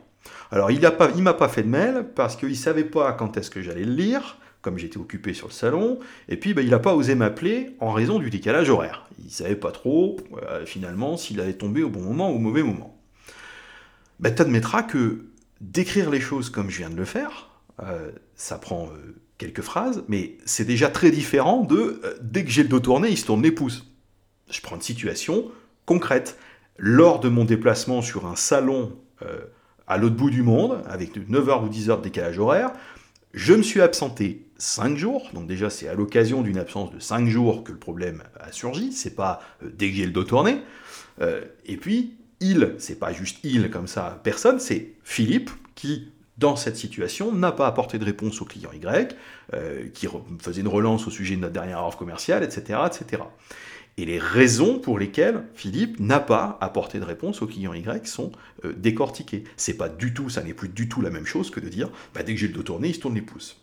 Alors 0.51 0.69
il 0.69 0.79
ne 0.79 1.21
m'a 1.21 1.33
pas 1.33 1.47
fait 1.47 1.63
de 1.63 1.67
mail 1.67 2.05
parce 2.13 2.35
qu'il 2.35 2.49
ne 2.49 2.53
savait 2.53 2.83
pas 2.83 3.11
quand 3.13 3.37
est-ce 3.37 3.49
que 3.49 3.63
j'allais 3.63 3.85
le 3.85 3.93
lire, 3.93 4.37
comme 4.61 4.77
j'étais 4.77 4.99
occupé 4.99 5.33
sur 5.33 5.47
le 5.47 5.53
salon, 5.53 5.97
et 6.29 6.37
puis 6.37 6.53
bah, 6.53 6.61
il 6.61 6.69
n'a 6.69 6.77
pas 6.77 6.93
osé 6.93 7.15
m'appeler 7.15 7.75
en 7.79 7.91
raison 7.91 8.19
du 8.19 8.29
décalage 8.29 8.69
horaire. 8.69 9.07
Il 9.17 9.25
ne 9.25 9.31
savait 9.31 9.55
pas 9.55 9.71
trop, 9.71 10.17
euh, 10.43 10.63
finalement, 10.67 11.17
s'il 11.17 11.41
allait 11.41 11.53
tomber 11.53 11.81
au 11.81 11.89
bon 11.89 12.01
moment 12.01 12.29
ou 12.29 12.35
au 12.35 12.39
mauvais 12.39 12.61
moment. 12.61 12.95
Bah, 14.19 14.29
tu 14.29 14.43
admettras 14.43 14.83
que 14.83 15.25
décrire 15.63 16.10
les 16.10 16.20
choses 16.20 16.50
comme 16.50 16.70
je 16.70 16.77
viens 16.77 16.89
de 16.89 16.96
le 16.96 17.05
faire, 17.05 17.50
euh, 17.82 18.12
ça 18.36 18.58
prend 18.58 18.89
quelques 19.38 19.62
phrases, 19.62 20.03
mais 20.08 20.38
c'est 20.46 20.65
déjà 20.65 20.89
très 20.89 21.12
différent 21.12 21.63
de 21.63 22.01
euh, 22.03 22.15
dès 22.22 22.43
que 22.43 22.51
j'ai 22.51 22.63
le 22.63 22.70
dos 22.70 22.79
tourné, 22.79 23.10
il 23.10 23.17
se 23.17 23.25
tourne 23.25 23.41
les 23.41 23.51
pouces. 23.51 23.91
Je 24.50 24.62
prends 24.62 24.75
une 24.75 24.82
situation 24.82 25.51
concrète. 25.86 26.38
Lors 26.77 27.20
de 27.20 27.29
mon 27.29 27.43
déplacement 27.43 28.01
sur 28.01 28.25
un 28.25 28.36
salon 28.36 28.98
euh, 29.22 29.41
à 29.86 29.98
l'autre 29.98 30.15
bout 30.15 30.29
du 30.29 30.43
monde, 30.43 30.82
avec 30.88 31.15
9h 31.15 31.65
ou 31.65 31.70
10h 31.70 31.98
de 31.98 32.03
décalage 32.03 32.39
horaire, 32.39 32.72
je 33.34 33.53
me 33.53 33.62
suis 33.62 33.82
absenté 33.82 34.48
5 34.58 34.96
jours, 34.98 35.29
donc 35.34 35.48
déjà 35.48 35.70
c'est 35.70 35.88
à 35.88 35.93
l'occasion 35.93 36.41
d'une 36.41 36.58
absence 36.58 36.91
de 36.91 37.00
5 37.00 37.27
jours 37.27 37.63
que 37.63 37.72
le 37.72 37.77
problème 37.77 38.24
a 38.39 38.51
surgi, 38.51 38.91
c'est 38.91 39.15
pas 39.15 39.41
euh, 39.62 39.70
dès 39.75 39.89
que 39.89 39.96
j'ai 39.96 40.05
le 40.05 40.12
dos 40.12 40.24
tourné. 40.24 40.62
et 41.65 41.77
puis, 41.77 42.15
il, 42.43 42.75
c'est 42.77 43.00
pas 43.00 43.13
juste 43.13 43.39
il 43.43 43.69
comme 43.69 43.88
ça, 43.88 44.19
personne, 44.23 44.59
c'est 44.59 44.93
Philippe 45.03 45.50
qui 45.75 46.09
dans 46.38 46.55
cette 46.55 46.77
situation, 46.77 47.31
n'a 47.31 47.51
pas 47.51 47.67
apporté 47.67 48.00
de 48.00 48.05
réponse 48.05 48.41
au 48.41 48.45
client 48.45 48.71
Y, 48.73 49.15
euh, 49.53 49.88
qui 49.93 50.07
faisait 50.39 50.62
une 50.62 50.67
relance 50.67 51.07
au 51.07 51.12
sujet 51.12 51.35
de 51.35 51.41
notre 51.41 51.53
dernière 51.53 51.85
offre 51.85 51.97
commerciale, 51.97 52.43
etc., 52.43 52.79
etc. 52.88 53.23
Et 53.97 54.05
les 54.05 54.17
raisons 54.17 54.79
pour 54.79 54.97
lesquelles 54.97 55.43
Philippe 55.53 56.00
n'a 56.00 56.19
pas 56.19 56.57
apporté 56.59 57.00
de 57.00 57.05
réponse 57.05 57.43
au 57.43 57.47
client 57.47 57.73
Y 57.73 58.07
sont 58.07 58.31
euh, 58.65 58.73
décortiquées. 58.73 59.43
C'est 59.57 59.77
pas 59.77 59.89
du 59.89 60.15
tout, 60.15 60.29
ça 60.29 60.41
n'est 60.41 60.55
plus 60.55 60.69
du 60.69 60.89
tout 60.89 61.01
la 61.01 61.12
même 61.12 61.27
chose 61.27 61.51
que 61.51 61.59
de 61.59 61.69
dire, 61.69 61.89
bah, 62.15 62.23
dès 62.23 62.33
que 62.33 62.39
j'ai 62.39 62.47
le 62.47 62.53
dos 62.53 62.63
tourné, 62.63 62.88
il 62.88 62.95
se 62.95 63.00
tourne 63.00 63.15
les 63.15 63.21
pouces. 63.21 63.57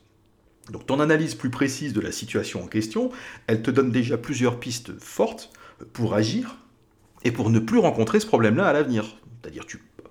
Donc 0.71 0.87
ton 0.87 1.01
analyse 1.01 1.35
plus 1.35 1.51
précise 1.51 1.93
de 1.93 2.01
la 2.01 2.13
situation 2.13 2.63
en 2.63 2.69
question, 2.69 3.11
elle 3.49 3.63
te 3.63 3.73
donne 3.73 3.91
déjà 3.91 4.17
plusieurs 4.17 4.61
pistes 4.61 4.97
fortes 5.01 5.51
pour 5.93 6.15
agir 6.15 6.57
et 7.25 7.33
pour 7.33 7.51
ne 7.51 7.59
plus 7.59 7.79
rencontrer 7.79 8.21
ce 8.21 8.27
problème-là 8.27 8.67
à 8.67 8.73
l'avenir. 8.73 9.17
C'est-à-dire 9.43 9.65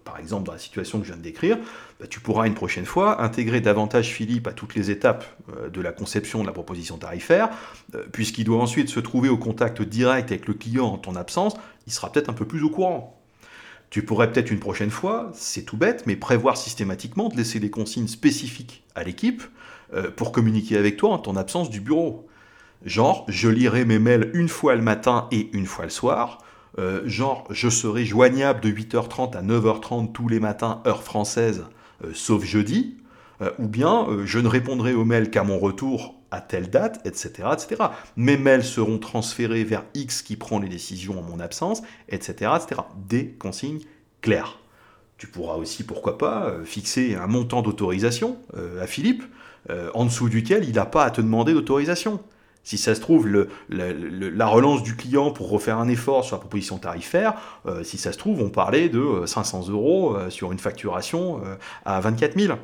par 0.03 0.19
exemple 0.19 0.45
dans 0.45 0.53
la 0.53 0.59
situation 0.59 0.99
que 0.99 1.05
je 1.05 1.11
viens 1.11 1.17
de 1.17 1.23
décrire, 1.23 1.57
bah, 1.99 2.07
tu 2.07 2.19
pourras 2.19 2.47
une 2.47 2.55
prochaine 2.55 2.85
fois 2.85 3.21
intégrer 3.21 3.61
davantage 3.61 4.09
Philippe 4.09 4.47
à 4.47 4.53
toutes 4.53 4.75
les 4.75 4.89
étapes 4.89 5.25
euh, 5.55 5.69
de 5.69 5.81
la 5.81 5.91
conception 5.91 6.41
de 6.41 6.47
la 6.47 6.53
proposition 6.53 6.97
tarifaire, 6.97 7.49
euh, 7.93 8.05
puisqu'il 8.11 8.43
doit 8.43 8.59
ensuite 8.59 8.89
se 8.89 8.99
trouver 8.99 9.29
au 9.29 9.37
contact 9.37 9.81
direct 9.81 10.31
avec 10.31 10.47
le 10.47 10.55
client 10.55 10.85
en 10.85 10.97
ton 10.97 11.15
absence, 11.15 11.55
il 11.85 11.93
sera 11.93 12.11
peut-être 12.11 12.29
un 12.29 12.33
peu 12.33 12.45
plus 12.45 12.63
au 12.63 12.69
courant. 12.69 13.21
Tu 13.89 14.03
pourrais 14.03 14.31
peut-être 14.31 14.51
une 14.51 14.59
prochaine 14.59 14.91
fois, 14.91 15.31
c'est 15.33 15.63
tout 15.63 15.77
bête, 15.77 16.03
mais 16.05 16.15
prévoir 16.15 16.57
systématiquement 16.57 17.27
de 17.29 17.37
laisser 17.37 17.59
des 17.59 17.71
consignes 17.71 18.07
spécifiques 18.07 18.83
à 18.95 19.03
l'équipe 19.03 19.43
euh, 19.93 20.11
pour 20.11 20.31
communiquer 20.31 20.77
avec 20.77 20.97
toi 20.97 21.11
en 21.11 21.17
ton 21.17 21.35
absence 21.35 21.69
du 21.69 21.81
bureau. 21.81 22.27
Genre, 22.85 23.25
je 23.27 23.49
lirai 23.49 23.85
mes 23.85 23.99
mails 23.99 24.29
une 24.33 24.47
fois 24.47 24.75
le 24.75 24.81
matin 24.81 25.27
et 25.31 25.49
une 25.53 25.65
fois 25.65 25.85
le 25.85 25.91
soir, 25.91 26.39
euh, 26.77 27.01
genre 27.05 27.47
je 27.49 27.69
serai 27.69 28.05
joignable 28.05 28.61
de 28.61 28.69
8h30 28.69 29.35
à 29.35 29.41
9h30 29.41 30.11
tous 30.11 30.27
les 30.27 30.39
matins, 30.39 30.81
heure 30.85 31.03
française, 31.03 31.65
euh, 32.03 32.11
sauf 32.13 32.43
jeudi, 32.43 32.97
euh, 33.41 33.51
ou 33.57 33.67
bien 33.67 34.07
je 34.25 34.39
ne 34.39 34.47
répondrai 34.47 34.93
aux 34.93 35.05
mails 35.05 35.31
qu'à 35.31 35.43
mon 35.43 35.57
retour 35.57 36.15
à 36.31 36.41
telle 36.41 36.69
date, 36.69 37.01
etc., 37.05 37.49
etc. 37.53 37.89
Mes 38.15 38.37
mails 38.37 38.63
seront 38.63 38.99
transférés 38.99 39.63
vers 39.63 39.83
X 39.95 40.21
qui 40.21 40.35
prend 40.35 40.59
les 40.59 40.69
décisions 40.69 41.17
en 41.17 41.23
mon 41.23 41.39
absence, 41.39 41.81
etc., 42.07 42.51
etc. 42.55 42.81
Des 43.07 43.29
consignes 43.29 43.79
claires. 44.21 44.59
Tu 45.17 45.25
pourras 45.25 45.55
aussi, 45.55 45.83
pourquoi 45.83 46.17
pas, 46.19 46.53
fixer 46.63 47.15
un 47.15 47.25
montant 47.27 47.61
d'autorisation 47.61 48.37
à 48.79 48.85
Philippe, 48.87 49.23
en 49.93 50.05
dessous 50.05 50.29
duquel 50.29 50.63
il 50.63 50.75
n'a 50.75 50.85
pas 50.85 51.03
à 51.03 51.09
te 51.09 51.19
demander 51.19 51.51
d'autorisation. 51.53 52.21
Si 52.69 52.77
ça 52.77 52.93
se 52.93 53.01
trouve, 53.01 53.27
la 53.67 54.45
relance 54.45 54.83
du 54.83 54.95
client 54.95 55.31
pour 55.31 55.49
refaire 55.49 55.79
un 55.79 55.87
effort 55.87 56.23
sur 56.23 56.35
la 56.35 56.41
proposition 56.41 56.77
tarifaire, 56.77 57.33
euh, 57.65 57.81
si 57.81 57.97
ça 57.97 58.11
se 58.11 58.19
trouve, 58.19 58.43
on 58.43 58.51
parlait 58.51 58.89
de 58.89 59.23
500 59.25 59.69
euh, 59.69 59.71
euros 59.71 60.15
euh, 60.15 60.29
sur 60.29 60.51
une 60.51 60.59
facturation 60.59 61.41
à 61.83 61.99
24 61.99 62.39
000. 62.39 62.59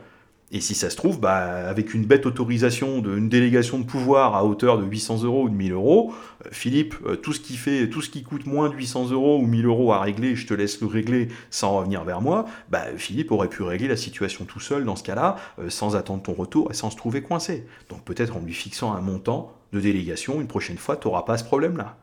Et 0.52 0.62
si 0.62 0.76
ça 0.76 0.92
se 0.92 0.96
trouve, 0.96 1.20
bah, 1.20 1.68
avec 1.68 1.96
une 1.96 2.06
bête 2.06 2.28
autorisation 2.28 3.00
d'une 3.00 3.30
délégation 3.30 3.80
de 3.80 3.84
pouvoir 3.84 4.36
à 4.36 4.46
hauteur 4.46 4.78
de 4.78 4.86
800 4.86 5.24
euros 5.24 5.46
ou 5.46 5.50
de 5.50 5.56
1000 5.56 5.72
euros, 5.72 6.14
Philippe, 6.52 6.94
tout 7.24 7.34
ce 7.34 7.40
qui 7.40 7.58
fait, 7.58 7.90
tout 7.90 8.04
ce 8.04 8.12
qui 8.12 8.22
coûte 8.22 8.46
moins 8.46 8.70
de 8.70 8.76
800 8.76 9.10
euros 9.10 9.40
ou 9.40 9.48
1000 9.48 9.66
euros 9.66 9.92
à 9.92 10.02
régler, 10.02 10.36
je 10.36 10.46
te 10.46 10.54
laisse 10.54 10.80
le 10.82 10.86
régler 10.88 11.30
sans 11.50 11.76
revenir 11.76 12.04
vers 12.04 12.22
moi, 12.22 12.46
bah, 12.70 12.84
Philippe 12.96 13.32
aurait 13.32 13.50
pu 13.50 13.64
régler 13.64 13.88
la 13.88 13.98
situation 13.98 14.46
tout 14.46 14.60
seul 14.60 14.86
dans 14.86 14.96
ce 14.96 15.02
cas-là, 15.02 15.38
sans 15.70 15.96
attendre 15.96 16.22
ton 16.22 16.34
retour 16.34 16.70
et 16.70 16.76
sans 16.76 16.92
se 16.92 16.96
trouver 16.96 17.24
coincé. 17.24 17.66
Donc 17.90 18.04
peut-être 18.04 18.38
en 18.38 18.40
lui 18.40 18.54
fixant 18.54 18.94
un 18.94 19.02
montant 19.02 19.55
de 19.74 19.80
délégation, 19.80 20.42
une 20.42 20.48
prochaine 20.48 20.78
fois, 20.78 20.98
tu 20.98 21.08
n'auras 21.08 21.24
pas 21.24 21.38
ce 21.38 21.44
problème-là. 21.44 21.98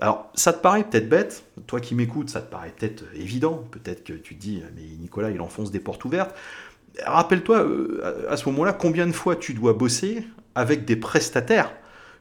Alors, 0.00 0.30
ça 0.34 0.52
te 0.52 0.60
paraît 0.60 0.84
peut-être 0.84 1.08
bête, 1.08 1.44
toi 1.66 1.80
qui 1.80 1.94
m'écoutes, 1.94 2.28
ça 2.28 2.40
te 2.40 2.50
paraît 2.50 2.72
peut-être 2.76 3.04
évident, 3.14 3.64
peut-être 3.70 4.04
que 4.04 4.12
tu 4.12 4.36
te 4.36 4.40
dis, 4.40 4.62
mais 4.74 4.82
Nicolas, 5.00 5.30
il 5.30 5.40
enfonce 5.40 5.70
des 5.70 5.80
portes 5.80 6.04
ouvertes. 6.04 6.34
Rappelle-toi, 7.04 7.58
euh, 7.58 8.26
à 8.28 8.36
ce 8.36 8.48
moment-là, 8.50 8.72
combien 8.72 9.06
de 9.06 9.12
fois 9.12 9.36
tu 9.36 9.54
dois 9.54 9.72
bosser 9.72 10.26
avec 10.54 10.84
des 10.84 10.96
prestataires 10.96 11.72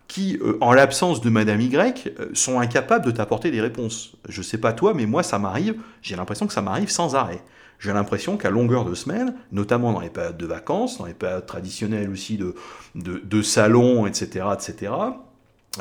qui, 0.07 0.37
euh, 0.41 0.57
en 0.61 0.73
l'absence 0.73 1.21
de 1.21 1.29
Madame 1.29 1.61
Y, 1.61 2.13
euh, 2.19 2.29
sont 2.33 2.59
incapables 2.59 3.05
de 3.05 3.11
t'apporter 3.11 3.51
des 3.51 3.61
réponses. 3.61 4.15
Je 4.29 4.41
sais 4.41 4.57
pas 4.57 4.73
toi, 4.73 4.93
mais 4.93 5.05
moi, 5.05 5.23
ça 5.23 5.39
m'arrive, 5.39 5.75
j'ai 6.01 6.15
l'impression 6.15 6.47
que 6.47 6.53
ça 6.53 6.61
m'arrive 6.61 6.89
sans 6.89 7.15
arrêt. 7.15 7.41
J'ai 7.79 7.93
l'impression 7.93 8.37
qu'à 8.37 8.49
longueur 8.49 8.85
de 8.85 8.95
semaine, 8.95 9.35
notamment 9.51 9.93
dans 9.93 9.99
les 9.99 10.09
périodes 10.09 10.37
de 10.37 10.45
vacances, 10.45 10.97
dans 10.97 11.05
les 11.05 11.13
périodes 11.13 11.45
traditionnelles 11.45 12.09
aussi 12.09 12.37
de, 12.37 12.55
de, 12.95 13.41
salons, 13.41 14.07
etc., 14.07 14.45
etc., 14.53 14.91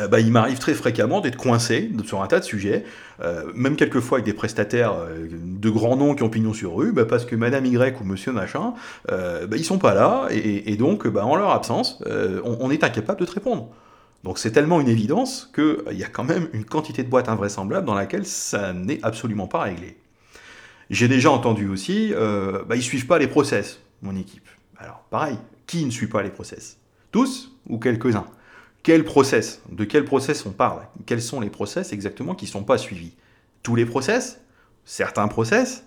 eh 0.02 0.08
ben, 0.08 0.18
il 0.18 0.32
m'arrive 0.32 0.58
très 0.58 0.74
fréquemment 0.74 1.20
d'être 1.20 1.36
coincé 1.36 1.88
sur 2.04 2.20
un 2.20 2.26
tas 2.26 2.40
de 2.40 2.44
sujets, 2.44 2.84
euh, 3.22 3.44
même 3.54 3.76
quelquefois 3.76 4.18
avec 4.18 4.26
des 4.26 4.32
prestataires 4.32 4.92
euh, 4.92 5.28
de 5.30 5.70
grands 5.70 5.96
noms 5.96 6.16
qui 6.16 6.24
ont 6.24 6.28
pignon 6.28 6.52
sur 6.52 6.74
rue, 6.74 6.90
bah, 6.90 7.04
parce 7.04 7.24
que 7.24 7.36
Madame 7.36 7.64
Y 7.64 8.00
ou 8.00 8.04
Monsieur 8.04 8.32
Machin, 8.32 8.74
euh, 9.12 9.46
bah, 9.46 9.56
ils 9.56 9.64
sont 9.64 9.78
pas 9.78 9.94
là, 9.94 10.26
et, 10.32 10.74
donc 10.76 11.06
bah, 11.06 11.24
en 11.24 11.36
leur 11.36 11.50
absence, 11.50 12.02
on, 12.06 12.56
on, 12.58 12.70
est 12.72 12.82
incapable 12.82 13.20
de 13.20 13.24
te 13.24 13.32
répondre. 13.32 13.68
Donc 14.24 14.38
c'est 14.38 14.50
tellement 14.50 14.80
une 14.80 14.88
évidence 14.88 15.52
qu'il 15.54 15.96
y 15.96 16.02
a 16.02 16.08
quand 16.08 16.24
même 16.24 16.48
une 16.54 16.64
quantité 16.64 17.04
de 17.04 17.08
boîtes 17.08 17.28
invraisemblables 17.28 17.86
dans 17.86 17.94
laquelle 17.94 18.26
ça 18.26 18.72
n'est 18.72 18.98
absolument 19.04 19.46
pas 19.46 19.60
réglé. 19.60 19.96
J'ai 20.91 21.09
déjà 21.09 21.31
entendu 21.31 21.69
aussi, 21.69 22.12
euh, 22.14 22.62
bah, 22.64 22.76
ils 22.76 22.83
suivent 22.83 23.07
pas 23.07 23.19
les 23.19 23.29
process, 23.29 23.81
mon 24.03 24.17
équipe. 24.17 24.49
Alors, 24.76 25.05
pareil, 25.11 25.38
qui 25.67 25.85
ne 25.85 25.91
suit 25.91 26.09
pas 26.09 26.23
les 26.23 26.31
process? 26.31 26.79
Tous 27.11 27.53
ou 27.69 27.79
quelques-uns? 27.79 28.26
Quel 28.83 29.05
process? 29.05 29.62
De 29.71 29.85
quel 29.85 30.05
process 30.05 30.45
on 30.45 30.50
parle? 30.50 30.83
Quels 31.07 31.23
sont 31.23 31.41
les 31.41 31.49
process 31.49 31.93
exactement 31.93 32.35
qui 32.35 32.45
ne 32.45 32.50
sont 32.50 32.64
pas 32.64 32.76
suivis? 32.76 33.14
Tous 33.62 33.76
les 33.76 33.87
process? 33.87 34.41
Certains 34.85 35.29
process, 35.29 35.85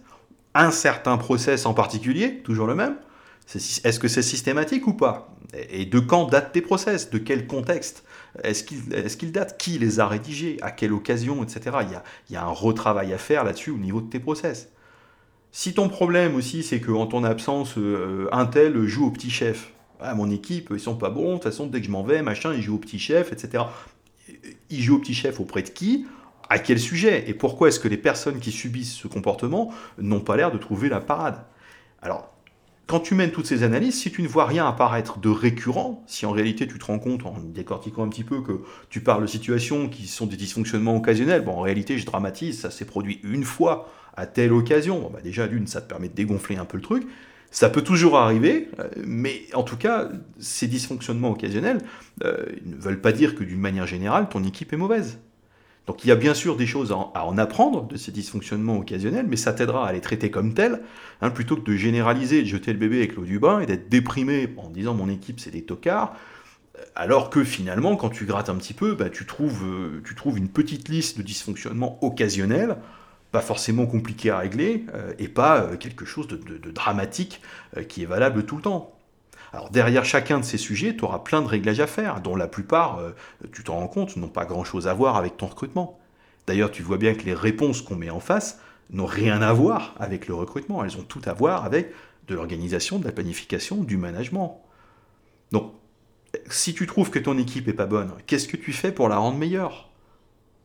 un 0.55 0.71
certain 0.71 1.17
process 1.17 1.67
en 1.67 1.75
particulier, 1.75 2.39
toujours 2.39 2.65
le 2.65 2.73
même? 2.73 2.95
Est-ce 3.53 3.99
que 3.99 4.07
c'est 4.07 4.23
systématique 4.23 4.87
ou 4.87 4.93
pas? 4.93 5.35
Et 5.69 5.85
de 5.85 5.99
quand 5.99 6.25
datent 6.25 6.51
tes 6.51 6.61
process? 6.61 7.11
De 7.11 7.19
quel 7.19 7.45
contexte? 7.45 8.03
Est-ce 8.43 8.63
qu'ils 8.63 9.31
datent? 9.31 9.57
Qui 9.59 9.77
les 9.77 9.99
a 9.99 10.07
rédigés? 10.07 10.57
À 10.61 10.71
quelle 10.71 10.91
occasion? 10.91 11.43
Etc. 11.43 11.61
Il 11.83 11.91
y 11.91 11.95
a, 11.95 12.03
il 12.29 12.33
y 12.33 12.35
a 12.35 12.43
un 12.43 12.51
retravail 12.51 13.13
à 13.13 13.19
faire 13.19 13.43
là-dessus 13.43 13.69
au 13.69 13.77
niveau 13.77 14.01
de 14.01 14.09
tes 14.09 14.19
process. 14.19 14.69
Si 15.59 15.73
ton 15.73 15.89
problème 15.89 16.35
aussi, 16.35 16.61
c'est 16.61 16.79
qu'en 16.79 17.07
ton 17.07 17.23
absence, 17.23 17.79
euh, 17.79 18.29
un 18.31 18.45
tel 18.45 18.85
joue 18.85 19.07
au 19.07 19.09
petit 19.09 19.31
chef. 19.31 19.73
Ah, 19.99 20.13
mon 20.13 20.29
équipe, 20.29 20.69
ils 20.71 20.79
sont 20.79 20.95
pas 20.95 21.09
bons, 21.09 21.29
de 21.29 21.33
toute 21.33 21.45
façon, 21.45 21.65
dès 21.65 21.79
que 21.79 21.87
je 21.87 21.89
m'en 21.89 22.03
vais, 22.03 22.21
machin, 22.21 22.53
ils 22.53 22.61
jouent 22.61 22.75
au 22.75 22.77
petit 22.77 22.99
chef, 22.99 23.33
etc. 23.33 23.63
Ils 24.69 24.83
jouent 24.83 24.97
au 24.97 24.99
petit 24.99 25.15
chef 25.15 25.39
auprès 25.39 25.63
de 25.63 25.69
qui? 25.69 26.05
À 26.47 26.59
quel 26.59 26.77
sujet? 26.77 27.27
Et 27.27 27.33
pourquoi 27.33 27.69
est-ce 27.69 27.79
que 27.79 27.87
les 27.87 27.97
personnes 27.97 28.39
qui 28.39 28.51
subissent 28.51 28.93
ce 28.93 29.07
comportement 29.07 29.73
n'ont 29.97 30.19
pas 30.19 30.37
l'air 30.37 30.51
de 30.51 30.59
trouver 30.59 30.89
la 30.89 30.99
parade? 30.99 31.43
Alors, 32.03 32.31
quand 32.85 32.99
tu 32.99 33.15
mènes 33.15 33.31
toutes 33.31 33.47
ces 33.47 33.63
analyses, 33.63 33.99
si 33.99 34.11
tu 34.11 34.21
ne 34.21 34.27
vois 34.27 34.45
rien 34.45 34.67
apparaître 34.67 35.17
de 35.17 35.29
récurrent, 35.29 36.03
si 36.05 36.27
en 36.27 36.33
réalité 36.33 36.67
tu 36.67 36.77
te 36.77 36.85
rends 36.85 36.99
compte 36.99 37.25
en 37.25 37.33
décortiquant 37.39 38.03
un 38.03 38.09
petit 38.09 38.23
peu 38.23 38.43
que 38.43 38.61
tu 38.91 39.01
parles 39.01 39.23
de 39.23 39.27
situations 39.27 39.89
qui 39.89 40.05
sont 40.05 40.27
des 40.27 40.37
dysfonctionnements 40.37 40.95
occasionnels, 40.95 41.43
bon 41.43 41.53
en 41.53 41.61
réalité 41.61 41.97
je 41.97 42.05
dramatise, 42.05 42.61
ça 42.61 42.69
s'est 42.69 42.85
produit 42.85 43.19
une 43.23 43.43
fois 43.43 43.89
à 44.17 44.25
telle 44.25 44.51
occasion, 44.51 45.09
bah 45.13 45.19
déjà 45.23 45.47
d'une, 45.47 45.67
ça 45.67 45.79
te 45.79 45.87
permet 45.87 46.09
de 46.09 46.15
dégonfler 46.15 46.57
un 46.57 46.65
peu 46.65 46.77
le 46.77 46.83
truc. 46.83 47.07
Ça 47.51 47.69
peut 47.69 47.83
toujours 47.83 48.17
arriver, 48.17 48.69
euh, 48.79 48.89
mais 49.05 49.43
en 49.53 49.63
tout 49.63 49.77
cas, 49.77 50.09
ces 50.39 50.67
dysfonctionnements 50.67 51.31
occasionnels 51.31 51.79
euh, 52.23 52.45
ne 52.65 52.75
veulent 52.75 52.99
pas 52.99 53.13
dire 53.13 53.35
que 53.35 53.43
d'une 53.43 53.59
manière 53.59 53.87
générale, 53.87 54.27
ton 54.27 54.43
équipe 54.43 54.73
est 54.73 54.77
mauvaise. 54.77 55.19
Donc 55.85 56.03
il 56.03 56.09
y 56.09 56.11
a 56.11 56.15
bien 56.15 56.33
sûr 56.33 56.57
des 56.57 56.65
choses 56.65 56.91
à 56.91 57.25
en 57.25 57.37
apprendre 57.37 57.87
de 57.87 57.95
ces 57.95 58.11
dysfonctionnements 58.11 58.77
occasionnels, 58.77 59.25
mais 59.29 59.37
ça 59.37 59.53
t'aidera 59.53 59.87
à 59.87 59.93
les 59.93 60.01
traiter 60.01 60.29
comme 60.29 60.53
tels, 60.53 60.81
hein, 61.21 61.29
plutôt 61.29 61.55
que 61.55 61.63
de 61.63 61.77
généraliser, 61.77 62.41
de 62.41 62.47
jeter 62.47 62.73
le 62.73 62.79
bébé 62.79 62.97
avec 62.97 63.15
l'eau 63.15 63.23
du 63.23 63.39
bain 63.39 63.61
et 63.61 63.65
d'être 63.65 63.87
déprimé 63.87 64.53
en 64.57 64.69
disant 64.69 64.95
mon 64.95 65.07
équipe 65.07 65.39
c'est 65.39 65.51
des 65.51 65.63
tocards, 65.63 66.17
euh, 66.77 66.81
alors 66.95 67.29
que 67.29 67.45
finalement, 67.45 67.95
quand 67.95 68.09
tu 68.09 68.25
grattes 68.25 68.49
un 68.49 68.55
petit 68.55 68.73
peu, 68.73 68.95
bah, 68.95 69.09
trouves, 69.09 69.63
tu 70.03 70.15
trouves 70.15 70.37
une 70.37 70.49
petite 70.49 70.89
liste 70.89 71.19
de 71.19 71.23
dysfonctionnements 71.23 72.03
occasionnels 72.03 72.75
pas 73.31 73.41
forcément 73.41 73.85
compliqué 73.85 74.29
à 74.29 74.39
régler 74.39 74.85
euh, 74.93 75.13
et 75.19 75.27
pas 75.27 75.61
euh, 75.61 75.77
quelque 75.77 76.05
chose 76.05 76.27
de, 76.27 76.71
dramatique 76.71 77.41
euh, 77.75 77.83
qui 77.83 78.03
est 78.03 78.05
valable 78.05 78.45
tout 78.45 78.55
le 78.55 78.61
temps. 78.61 78.93
Alors 79.53 79.69
derrière 79.69 80.05
chacun 80.05 80.39
de 80.39 80.45
ces 80.45 80.57
sujets, 80.57 80.95
tu 80.95 81.03
auras 81.03 81.19
plein 81.19 81.41
de 81.41 81.47
réglages 81.47 81.79
à 81.79 81.87
faire, 81.87 82.21
dont 82.21 82.35
la 82.35 82.47
plupart, 82.47 82.99
tu 83.53 83.63
t'en 83.63 83.75
rends 83.75 83.87
compte, 83.87 84.17
n'ont 84.17 84.27
pas 84.27 84.45
grand-chose 84.45 84.89
à 84.89 84.93
voir 84.93 85.15
avec 85.15 85.37
ton 85.37 85.47
recrutement. 85.47 85.99
D'ailleurs, 86.47 86.69
tu 86.69 86.83
vois 86.83 86.97
bien 86.97 87.13
que 87.13 87.23
les 87.23 87.33
réponses 87.33 87.81
qu'on 87.81 87.95
met 87.95 88.09
en 88.09 88.19
face 88.19 88.59
n'ont 88.89 89.05
rien 89.05 89.41
à 89.41 89.53
voir 89.53 89.95
avec 89.99 90.27
le 90.27 90.33
recrutement, 90.33 90.83
elles 90.83 90.97
ont 90.97 91.03
tout 91.03 91.21
à 91.25 91.33
voir 91.33 91.63
avec 91.63 91.93
de 92.27 92.35
l'organisation, 92.35 92.99
de 92.99 93.05
la 93.05 93.13
planification, 93.13 93.83
du 93.83 93.95
management. 93.95 94.61
Donc, 95.51 95.71
si 96.49 96.73
tu 96.73 96.85
trouves 96.85 97.09
que 97.09 97.19
ton 97.19 97.37
équipe 97.37 97.69
est 97.69 97.73
pas 97.73 97.85
bonne, 97.85 98.11
qu'est-ce 98.27 98.49
que 98.49 98.57
tu 98.57 98.73
fais 98.73 98.91
pour 98.91 99.07
la 99.07 99.17
rendre 99.17 99.37
meilleure? 99.37 99.86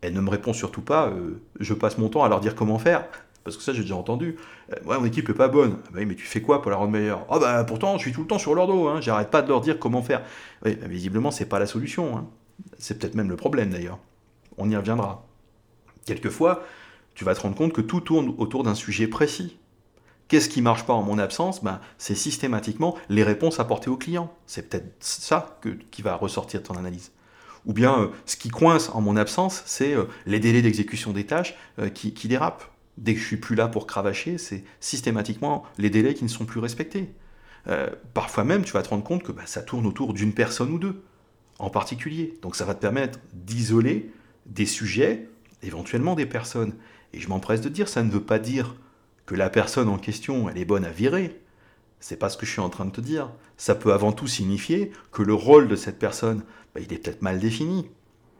Elle 0.02 0.12
ne 0.12 0.20
me 0.20 0.30
répond 0.30 0.52
surtout 0.52 0.82
pas, 0.82 1.08
euh, 1.08 1.40
je 1.60 1.74
passe 1.74 1.96
mon 1.96 2.08
temps 2.08 2.24
à 2.24 2.28
leur 2.28 2.40
dire 2.40 2.54
comment 2.54 2.78
faire. 2.78 3.06
Parce 3.44 3.56
que 3.56 3.62
ça, 3.62 3.72
j'ai 3.72 3.82
déjà 3.82 3.96
entendu. 3.96 4.36
Euh, 4.72 4.76
ouais, 4.84 4.98
mon 4.98 5.04
équipe 5.04 5.28
est 5.28 5.34
pas 5.34 5.48
bonne. 5.48 5.78
Ah 5.86 5.90
bah 5.94 6.00
mais 6.06 6.14
tu 6.14 6.24
fais 6.24 6.42
quoi 6.42 6.62
pour 6.62 6.70
la 6.70 6.76
rendre 6.76 6.92
meilleure? 6.92 7.26
Ah 7.28 7.38
bah 7.38 7.64
pourtant, 7.64 7.96
je 7.96 8.02
suis 8.02 8.12
tout 8.12 8.22
le 8.22 8.26
temps 8.26 8.38
sur 8.38 8.54
leur 8.54 8.66
dos. 8.66 8.88
Hein. 8.88 9.00
J'arrête 9.00 9.30
pas 9.30 9.42
de 9.42 9.48
leur 9.48 9.60
dire 9.60 9.78
comment 9.78 10.02
faire. 10.02 10.22
Oui, 10.64 10.76
bah, 10.76 10.86
visiblement, 10.86 11.30
c'est 11.30 11.46
pas 11.46 11.58
la 11.58 11.66
solution. 11.66 12.16
Hein. 12.16 12.26
C'est 12.78 12.98
peut-être 12.98 13.14
même 13.14 13.30
le 13.30 13.36
problème 13.36 13.70
d'ailleurs. 13.70 13.98
On 14.58 14.68
y 14.70 14.76
reviendra. 14.76 15.26
Quelquefois, 16.04 16.62
tu 17.14 17.24
vas 17.24 17.34
te 17.34 17.40
rendre 17.40 17.56
compte 17.56 17.72
que 17.72 17.80
tout 17.80 18.00
tourne 18.00 18.34
autour 18.38 18.62
d'un 18.62 18.74
sujet 18.74 19.06
précis. 19.06 19.58
Qu'est-ce 20.28 20.48
qui 20.48 20.62
marche 20.62 20.86
pas 20.86 20.94
en 20.94 21.02
mon 21.02 21.18
absence? 21.18 21.62
Ben, 21.62 21.80
C'est 21.98 22.14
systématiquement 22.14 22.96
les 23.08 23.22
réponses 23.22 23.60
apportées 23.60 23.90
au 23.90 23.96
client. 23.96 24.32
C'est 24.46 24.68
peut-être 24.68 24.94
ça 25.00 25.60
qui 25.90 26.02
va 26.02 26.16
ressortir 26.16 26.60
de 26.60 26.66
ton 26.66 26.74
analyse. 26.74 27.12
Ou 27.66 27.72
bien 27.72 28.00
euh, 28.00 28.08
ce 28.26 28.36
qui 28.36 28.48
coince 28.48 28.90
en 28.90 29.00
mon 29.00 29.16
absence, 29.16 29.62
c'est 29.66 29.94
euh, 29.94 30.04
les 30.26 30.40
délais 30.40 30.62
d'exécution 30.62 31.12
des 31.12 31.24
tâches 31.24 31.54
euh, 31.78 31.88
qui, 31.88 32.28
dérapent. 32.28 32.70
Dès 32.98 33.14
que 33.14 33.20
je 33.20 33.26
suis 33.26 33.36
plus 33.36 33.54
là 33.54 33.68
pour 33.68 33.86
cravacher, 33.86 34.36
c'est 34.38 34.64
systématiquement 34.80 35.64
les 35.78 35.90
délais 35.90 36.14
qui 36.14 36.24
ne 36.24 36.28
sont 36.28 36.44
plus 36.44 36.60
respectés. 36.60 37.08
parfois 38.12 38.44
même, 38.44 38.64
tu 38.64 38.72
vas 38.72 38.82
te 38.82 38.90
rendre 38.90 39.04
compte 39.04 39.22
que 39.22 39.32
bah, 39.32 39.46
ça 39.46 39.62
tourne 39.62 39.86
autour 39.86 40.12
d'une 40.12 40.34
personne 40.34 40.70
ou 40.70 40.78
deux, 40.78 41.02
en 41.58 41.70
particulier. 41.70 42.38
Donc 42.42 42.54
ça 42.54 42.66
va 42.66 42.74
te 42.74 42.80
permettre 42.80 43.18
d'isoler 43.32 44.12
des 44.44 44.66
sujets, 44.66 45.30
éventuellement 45.62 46.14
des 46.14 46.26
personnes. 46.26 46.74
Et 47.14 47.20
je 47.20 47.28
m'empresse 47.28 47.62
de 47.62 47.70
dire, 47.70 47.88
ça 47.88 48.02
ne 48.02 48.10
veut 48.10 48.22
pas 48.22 48.38
dire 48.38 48.74
que 49.24 49.34
la 49.34 49.48
personne 49.48 49.88
en 49.88 49.96
question, 49.96 50.50
elle 50.50 50.58
est 50.58 50.66
bonne 50.66 50.84
à 50.84 50.90
virer. 50.90 51.40
C'est 52.02 52.16
pas 52.16 52.28
ce 52.28 52.36
que 52.36 52.44
je 52.44 52.50
suis 52.50 52.60
en 52.60 52.68
train 52.68 52.84
de 52.84 52.90
te 52.90 53.00
dire. 53.00 53.30
Ça 53.56 53.76
peut 53.76 53.92
avant 53.92 54.10
tout 54.10 54.26
signifier 54.26 54.90
que 55.12 55.22
le 55.22 55.34
rôle 55.34 55.68
de 55.68 55.76
cette 55.76 56.00
personne 56.00 56.42
bah, 56.74 56.80
il 56.80 56.92
est 56.92 56.98
peut-être 56.98 57.22
mal 57.22 57.38
défini. 57.38 57.88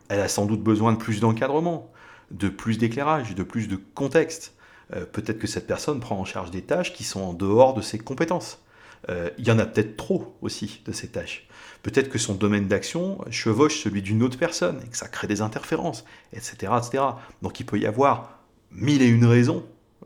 Elle 0.09 0.21
a 0.21 0.29
sans 0.29 0.47
doute 0.47 0.63
besoin 0.63 0.93
de 0.93 0.99
plus 0.99 1.21
d'encadrement, 1.21 1.91
de 2.33 2.49
plus 2.49 2.77
d'éclairage, 2.77 3.35
de 3.37 3.43
plus 3.45 3.69
de 3.69 3.77
contexte. 3.77 4.55
Euh, 4.95 5.07
peut-être 5.07 5.39
que 5.39 5.47
cette 5.47 5.69
personne 5.69 6.01
prend 6.01 6.19
en 6.19 6.25
charge 6.25 6.51
des 6.51 6.63
tâches 6.63 6.93
qui 6.93 7.05
sont 7.05 7.21
en 7.21 7.33
dehors 7.35 7.73
de 7.75 7.83
ses 7.83 7.99
compétences. 7.99 8.61
Euh, 9.09 9.31
il 9.39 9.47
y 9.47 9.51
en 9.53 9.59
a 9.61 9.67
peut-être 9.67 9.97
trop 9.97 10.37
aussi 10.43 10.83
de 10.85 10.93
ces 10.93 11.09
tâches. 11.09 11.49
Peut-être 11.85 12.09
que 12.09 12.19
son 12.19 12.35
domaine 12.35 12.67
d'action 12.67 13.19
chevauche 13.31 13.81
celui 13.81 14.03
d'une 14.03 14.25
autre 14.25 14.39
personne 14.39 14.81
et 14.85 14.89
que 14.89 14.97
ça 14.97 15.09
crée 15.09 15.29
des 15.29 15.41
interférences, 15.41 16.05
etc., 16.33 16.73
etc. 16.79 17.05
Donc 17.43 17.61
il 17.61 17.67
peut 17.67 17.79
y 17.79 17.87
avoir 17.87 18.41
mille 18.73 19.03
et 19.03 19.09
une 19.09 19.25
raisons 19.25 19.65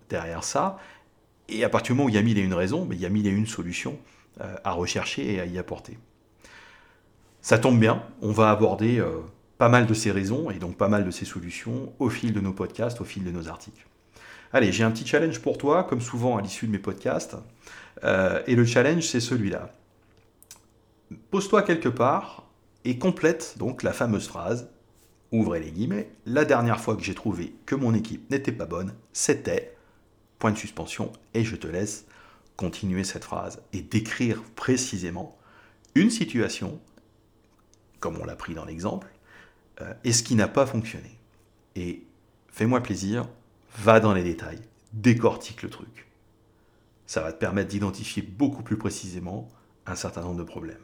derrière 0.08 0.44
ça. 0.44 0.78
Et 1.48 1.64
à 1.64 1.68
partir 1.68 1.94
du 1.94 1.98
moment 1.98 2.06
où 2.06 2.08
il 2.08 2.14
y 2.14 2.18
a 2.18 2.22
mille 2.22 2.38
et 2.38 2.42
une 2.42 2.54
raisons, 2.54 2.88
il 2.90 3.00
y 3.00 3.06
a 3.06 3.08
mille 3.08 3.26
et 3.26 3.30
une 3.30 3.46
solutions 3.46 3.98
euh, 4.40 4.54
à 4.64 4.72
rechercher 4.72 5.34
et 5.34 5.40
à 5.40 5.46
y 5.46 5.58
apporter. 5.58 5.98
Ça 7.40 7.58
tombe 7.58 7.78
bien, 7.78 8.02
on 8.22 8.32
va 8.32 8.50
aborder 8.50 8.98
euh, 8.98 9.20
pas 9.58 9.68
mal 9.68 9.86
de 9.86 9.94
ces 9.94 10.10
raisons 10.10 10.50
et 10.50 10.58
donc 10.58 10.76
pas 10.76 10.88
mal 10.88 11.04
de 11.04 11.10
ces 11.10 11.24
solutions 11.24 11.92
au 11.98 12.10
fil 12.10 12.32
de 12.32 12.40
nos 12.40 12.52
podcasts, 12.52 13.00
au 13.00 13.04
fil 13.04 13.24
de 13.24 13.30
nos 13.30 13.48
articles. 13.48 13.86
Allez, 14.52 14.72
j'ai 14.72 14.84
un 14.84 14.90
petit 14.90 15.06
challenge 15.06 15.40
pour 15.40 15.58
toi, 15.58 15.84
comme 15.84 16.00
souvent 16.00 16.36
à 16.36 16.42
l'issue 16.42 16.66
de 16.66 16.72
mes 16.72 16.78
podcasts. 16.78 17.36
Euh, 18.04 18.42
et 18.46 18.56
le 18.56 18.64
challenge, 18.64 19.02
c'est 19.02 19.20
celui-là. 19.20 19.72
Pose-toi 21.30 21.62
quelque 21.62 21.88
part 21.88 22.44
et 22.84 22.98
complète 22.98 23.56
donc 23.58 23.82
la 23.82 23.92
fameuse 23.92 24.26
phrase, 24.26 24.68
ouvrez 25.32 25.60
les 25.60 25.70
guillemets, 25.70 26.10
la 26.24 26.44
dernière 26.44 26.80
fois 26.80 26.96
que 26.96 27.02
j'ai 27.02 27.14
trouvé 27.14 27.54
que 27.64 27.74
mon 27.74 27.94
équipe 27.94 28.30
n'était 28.30 28.52
pas 28.52 28.66
bonne, 28.66 28.92
c'était, 29.12 29.75
point 30.38 30.52
de 30.52 30.58
suspension, 30.58 31.12
et 31.34 31.44
je 31.44 31.56
te 31.56 31.66
laisse 31.66 32.06
continuer 32.56 33.04
cette 33.04 33.24
phrase 33.24 33.62
et 33.72 33.82
décrire 33.82 34.42
précisément 34.54 35.36
une 35.94 36.10
situation 36.10 36.80
comme 38.00 38.18
on 38.20 38.24
l'a 38.24 38.36
pris 38.36 38.54
dans 38.54 38.64
l'exemple, 38.64 39.08
euh, 39.80 39.92
et 40.04 40.12
ce 40.12 40.22
qui 40.22 40.34
n'a 40.34 40.48
pas 40.48 40.66
fonctionné. 40.66 41.18
Et 41.74 42.04
fais-moi 42.48 42.82
plaisir, 42.82 43.28
va 43.78 44.00
dans 44.00 44.14
les 44.14 44.22
détails, 44.22 44.60
décortique 44.92 45.62
le 45.62 45.70
truc. 45.70 46.06
Ça 47.06 47.20
va 47.20 47.32
te 47.32 47.38
permettre 47.38 47.68
d'identifier 47.68 48.22
beaucoup 48.22 48.62
plus 48.62 48.76
précisément 48.76 49.48
un 49.86 49.94
certain 49.94 50.22
nombre 50.22 50.38
de 50.38 50.44
problèmes. 50.44 50.82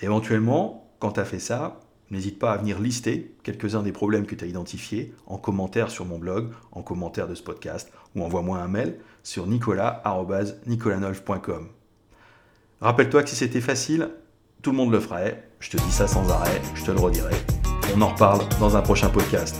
Éventuellement, 0.00 0.90
quand 0.98 1.12
tu 1.12 1.20
as 1.20 1.24
fait 1.24 1.38
ça, 1.38 1.80
n'hésite 2.12 2.38
pas 2.38 2.52
à 2.52 2.58
venir 2.58 2.78
lister 2.78 3.34
quelques-uns 3.42 3.82
des 3.82 3.90
problèmes 3.90 4.26
que 4.26 4.36
tu 4.36 4.44
as 4.44 4.46
identifiés 4.46 5.12
en 5.26 5.38
commentaire 5.38 5.90
sur 5.90 6.04
mon 6.04 6.18
blog, 6.18 6.50
en 6.70 6.82
commentaire 6.82 7.26
de 7.26 7.34
ce 7.34 7.42
podcast, 7.42 7.90
ou 8.14 8.22
envoie-moi 8.22 8.58
un 8.58 8.68
mail 8.68 8.98
sur 9.22 9.46
nicolas.nicolanolf.com. 9.46 11.68
Rappelle-toi 12.80 13.22
que 13.22 13.30
si 13.30 13.36
c'était 13.36 13.62
facile, 13.62 14.10
tout 14.60 14.72
le 14.72 14.76
monde 14.76 14.92
le 14.92 15.00
ferait. 15.00 15.48
Je 15.58 15.70
te 15.70 15.78
dis 15.78 15.90
ça 15.90 16.06
sans 16.06 16.28
arrêt, 16.30 16.60
je 16.74 16.84
te 16.84 16.90
le 16.90 17.00
redirai. 17.00 17.32
On 17.96 18.02
en 18.02 18.08
reparle 18.08 18.46
dans 18.60 18.76
un 18.76 18.82
prochain 18.82 19.08
podcast. 19.08 19.56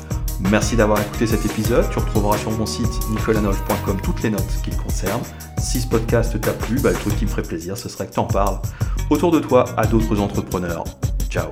Merci 0.50 0.76
d'avoir 0.76 1.00
écouté 1.00 1.26
cet 1.26 1.46
épisode. 1.46 1.88
Tu 1.90 1.98
retrouveras 1.98 2.36
sur 2.36 2.50
mon 2.50 2.66
site 2.66 3.08
nicolanolf.com 3.10 3.98
toutes 4.02 4.22
les 4.22 4.28
notes 4.30 4.60
qui 4.64 4.70
le 4.70 4.76
concernent. 4.76 5.24
Si 5.58 5.80
ce 5.80 5.86
podcast 5.86 6.38
t'a 6.40 6.52
plu, 6.52 6.80
bah, 6.80 6.90
le 6.90 6.96
truc 6.96 7.16
qui 7.16 7.24
me 7.24 7.30
ferait 7.30 7.42
plaisir, 7.42 7.78
ce 7.78 7.88
serait 7.88 8.08
que 8.08 8.12
tu 8.12 8.20
en 8.20 8.26
parles 8.26 8.60
autour 9.08 9.30
de 9.30 9.38
toi 9.38 9.64
à 9.76 9.86
d'autres 9.86 10.20
entrepreneurs. 10.20 10.84
Ciao 11.30 11.50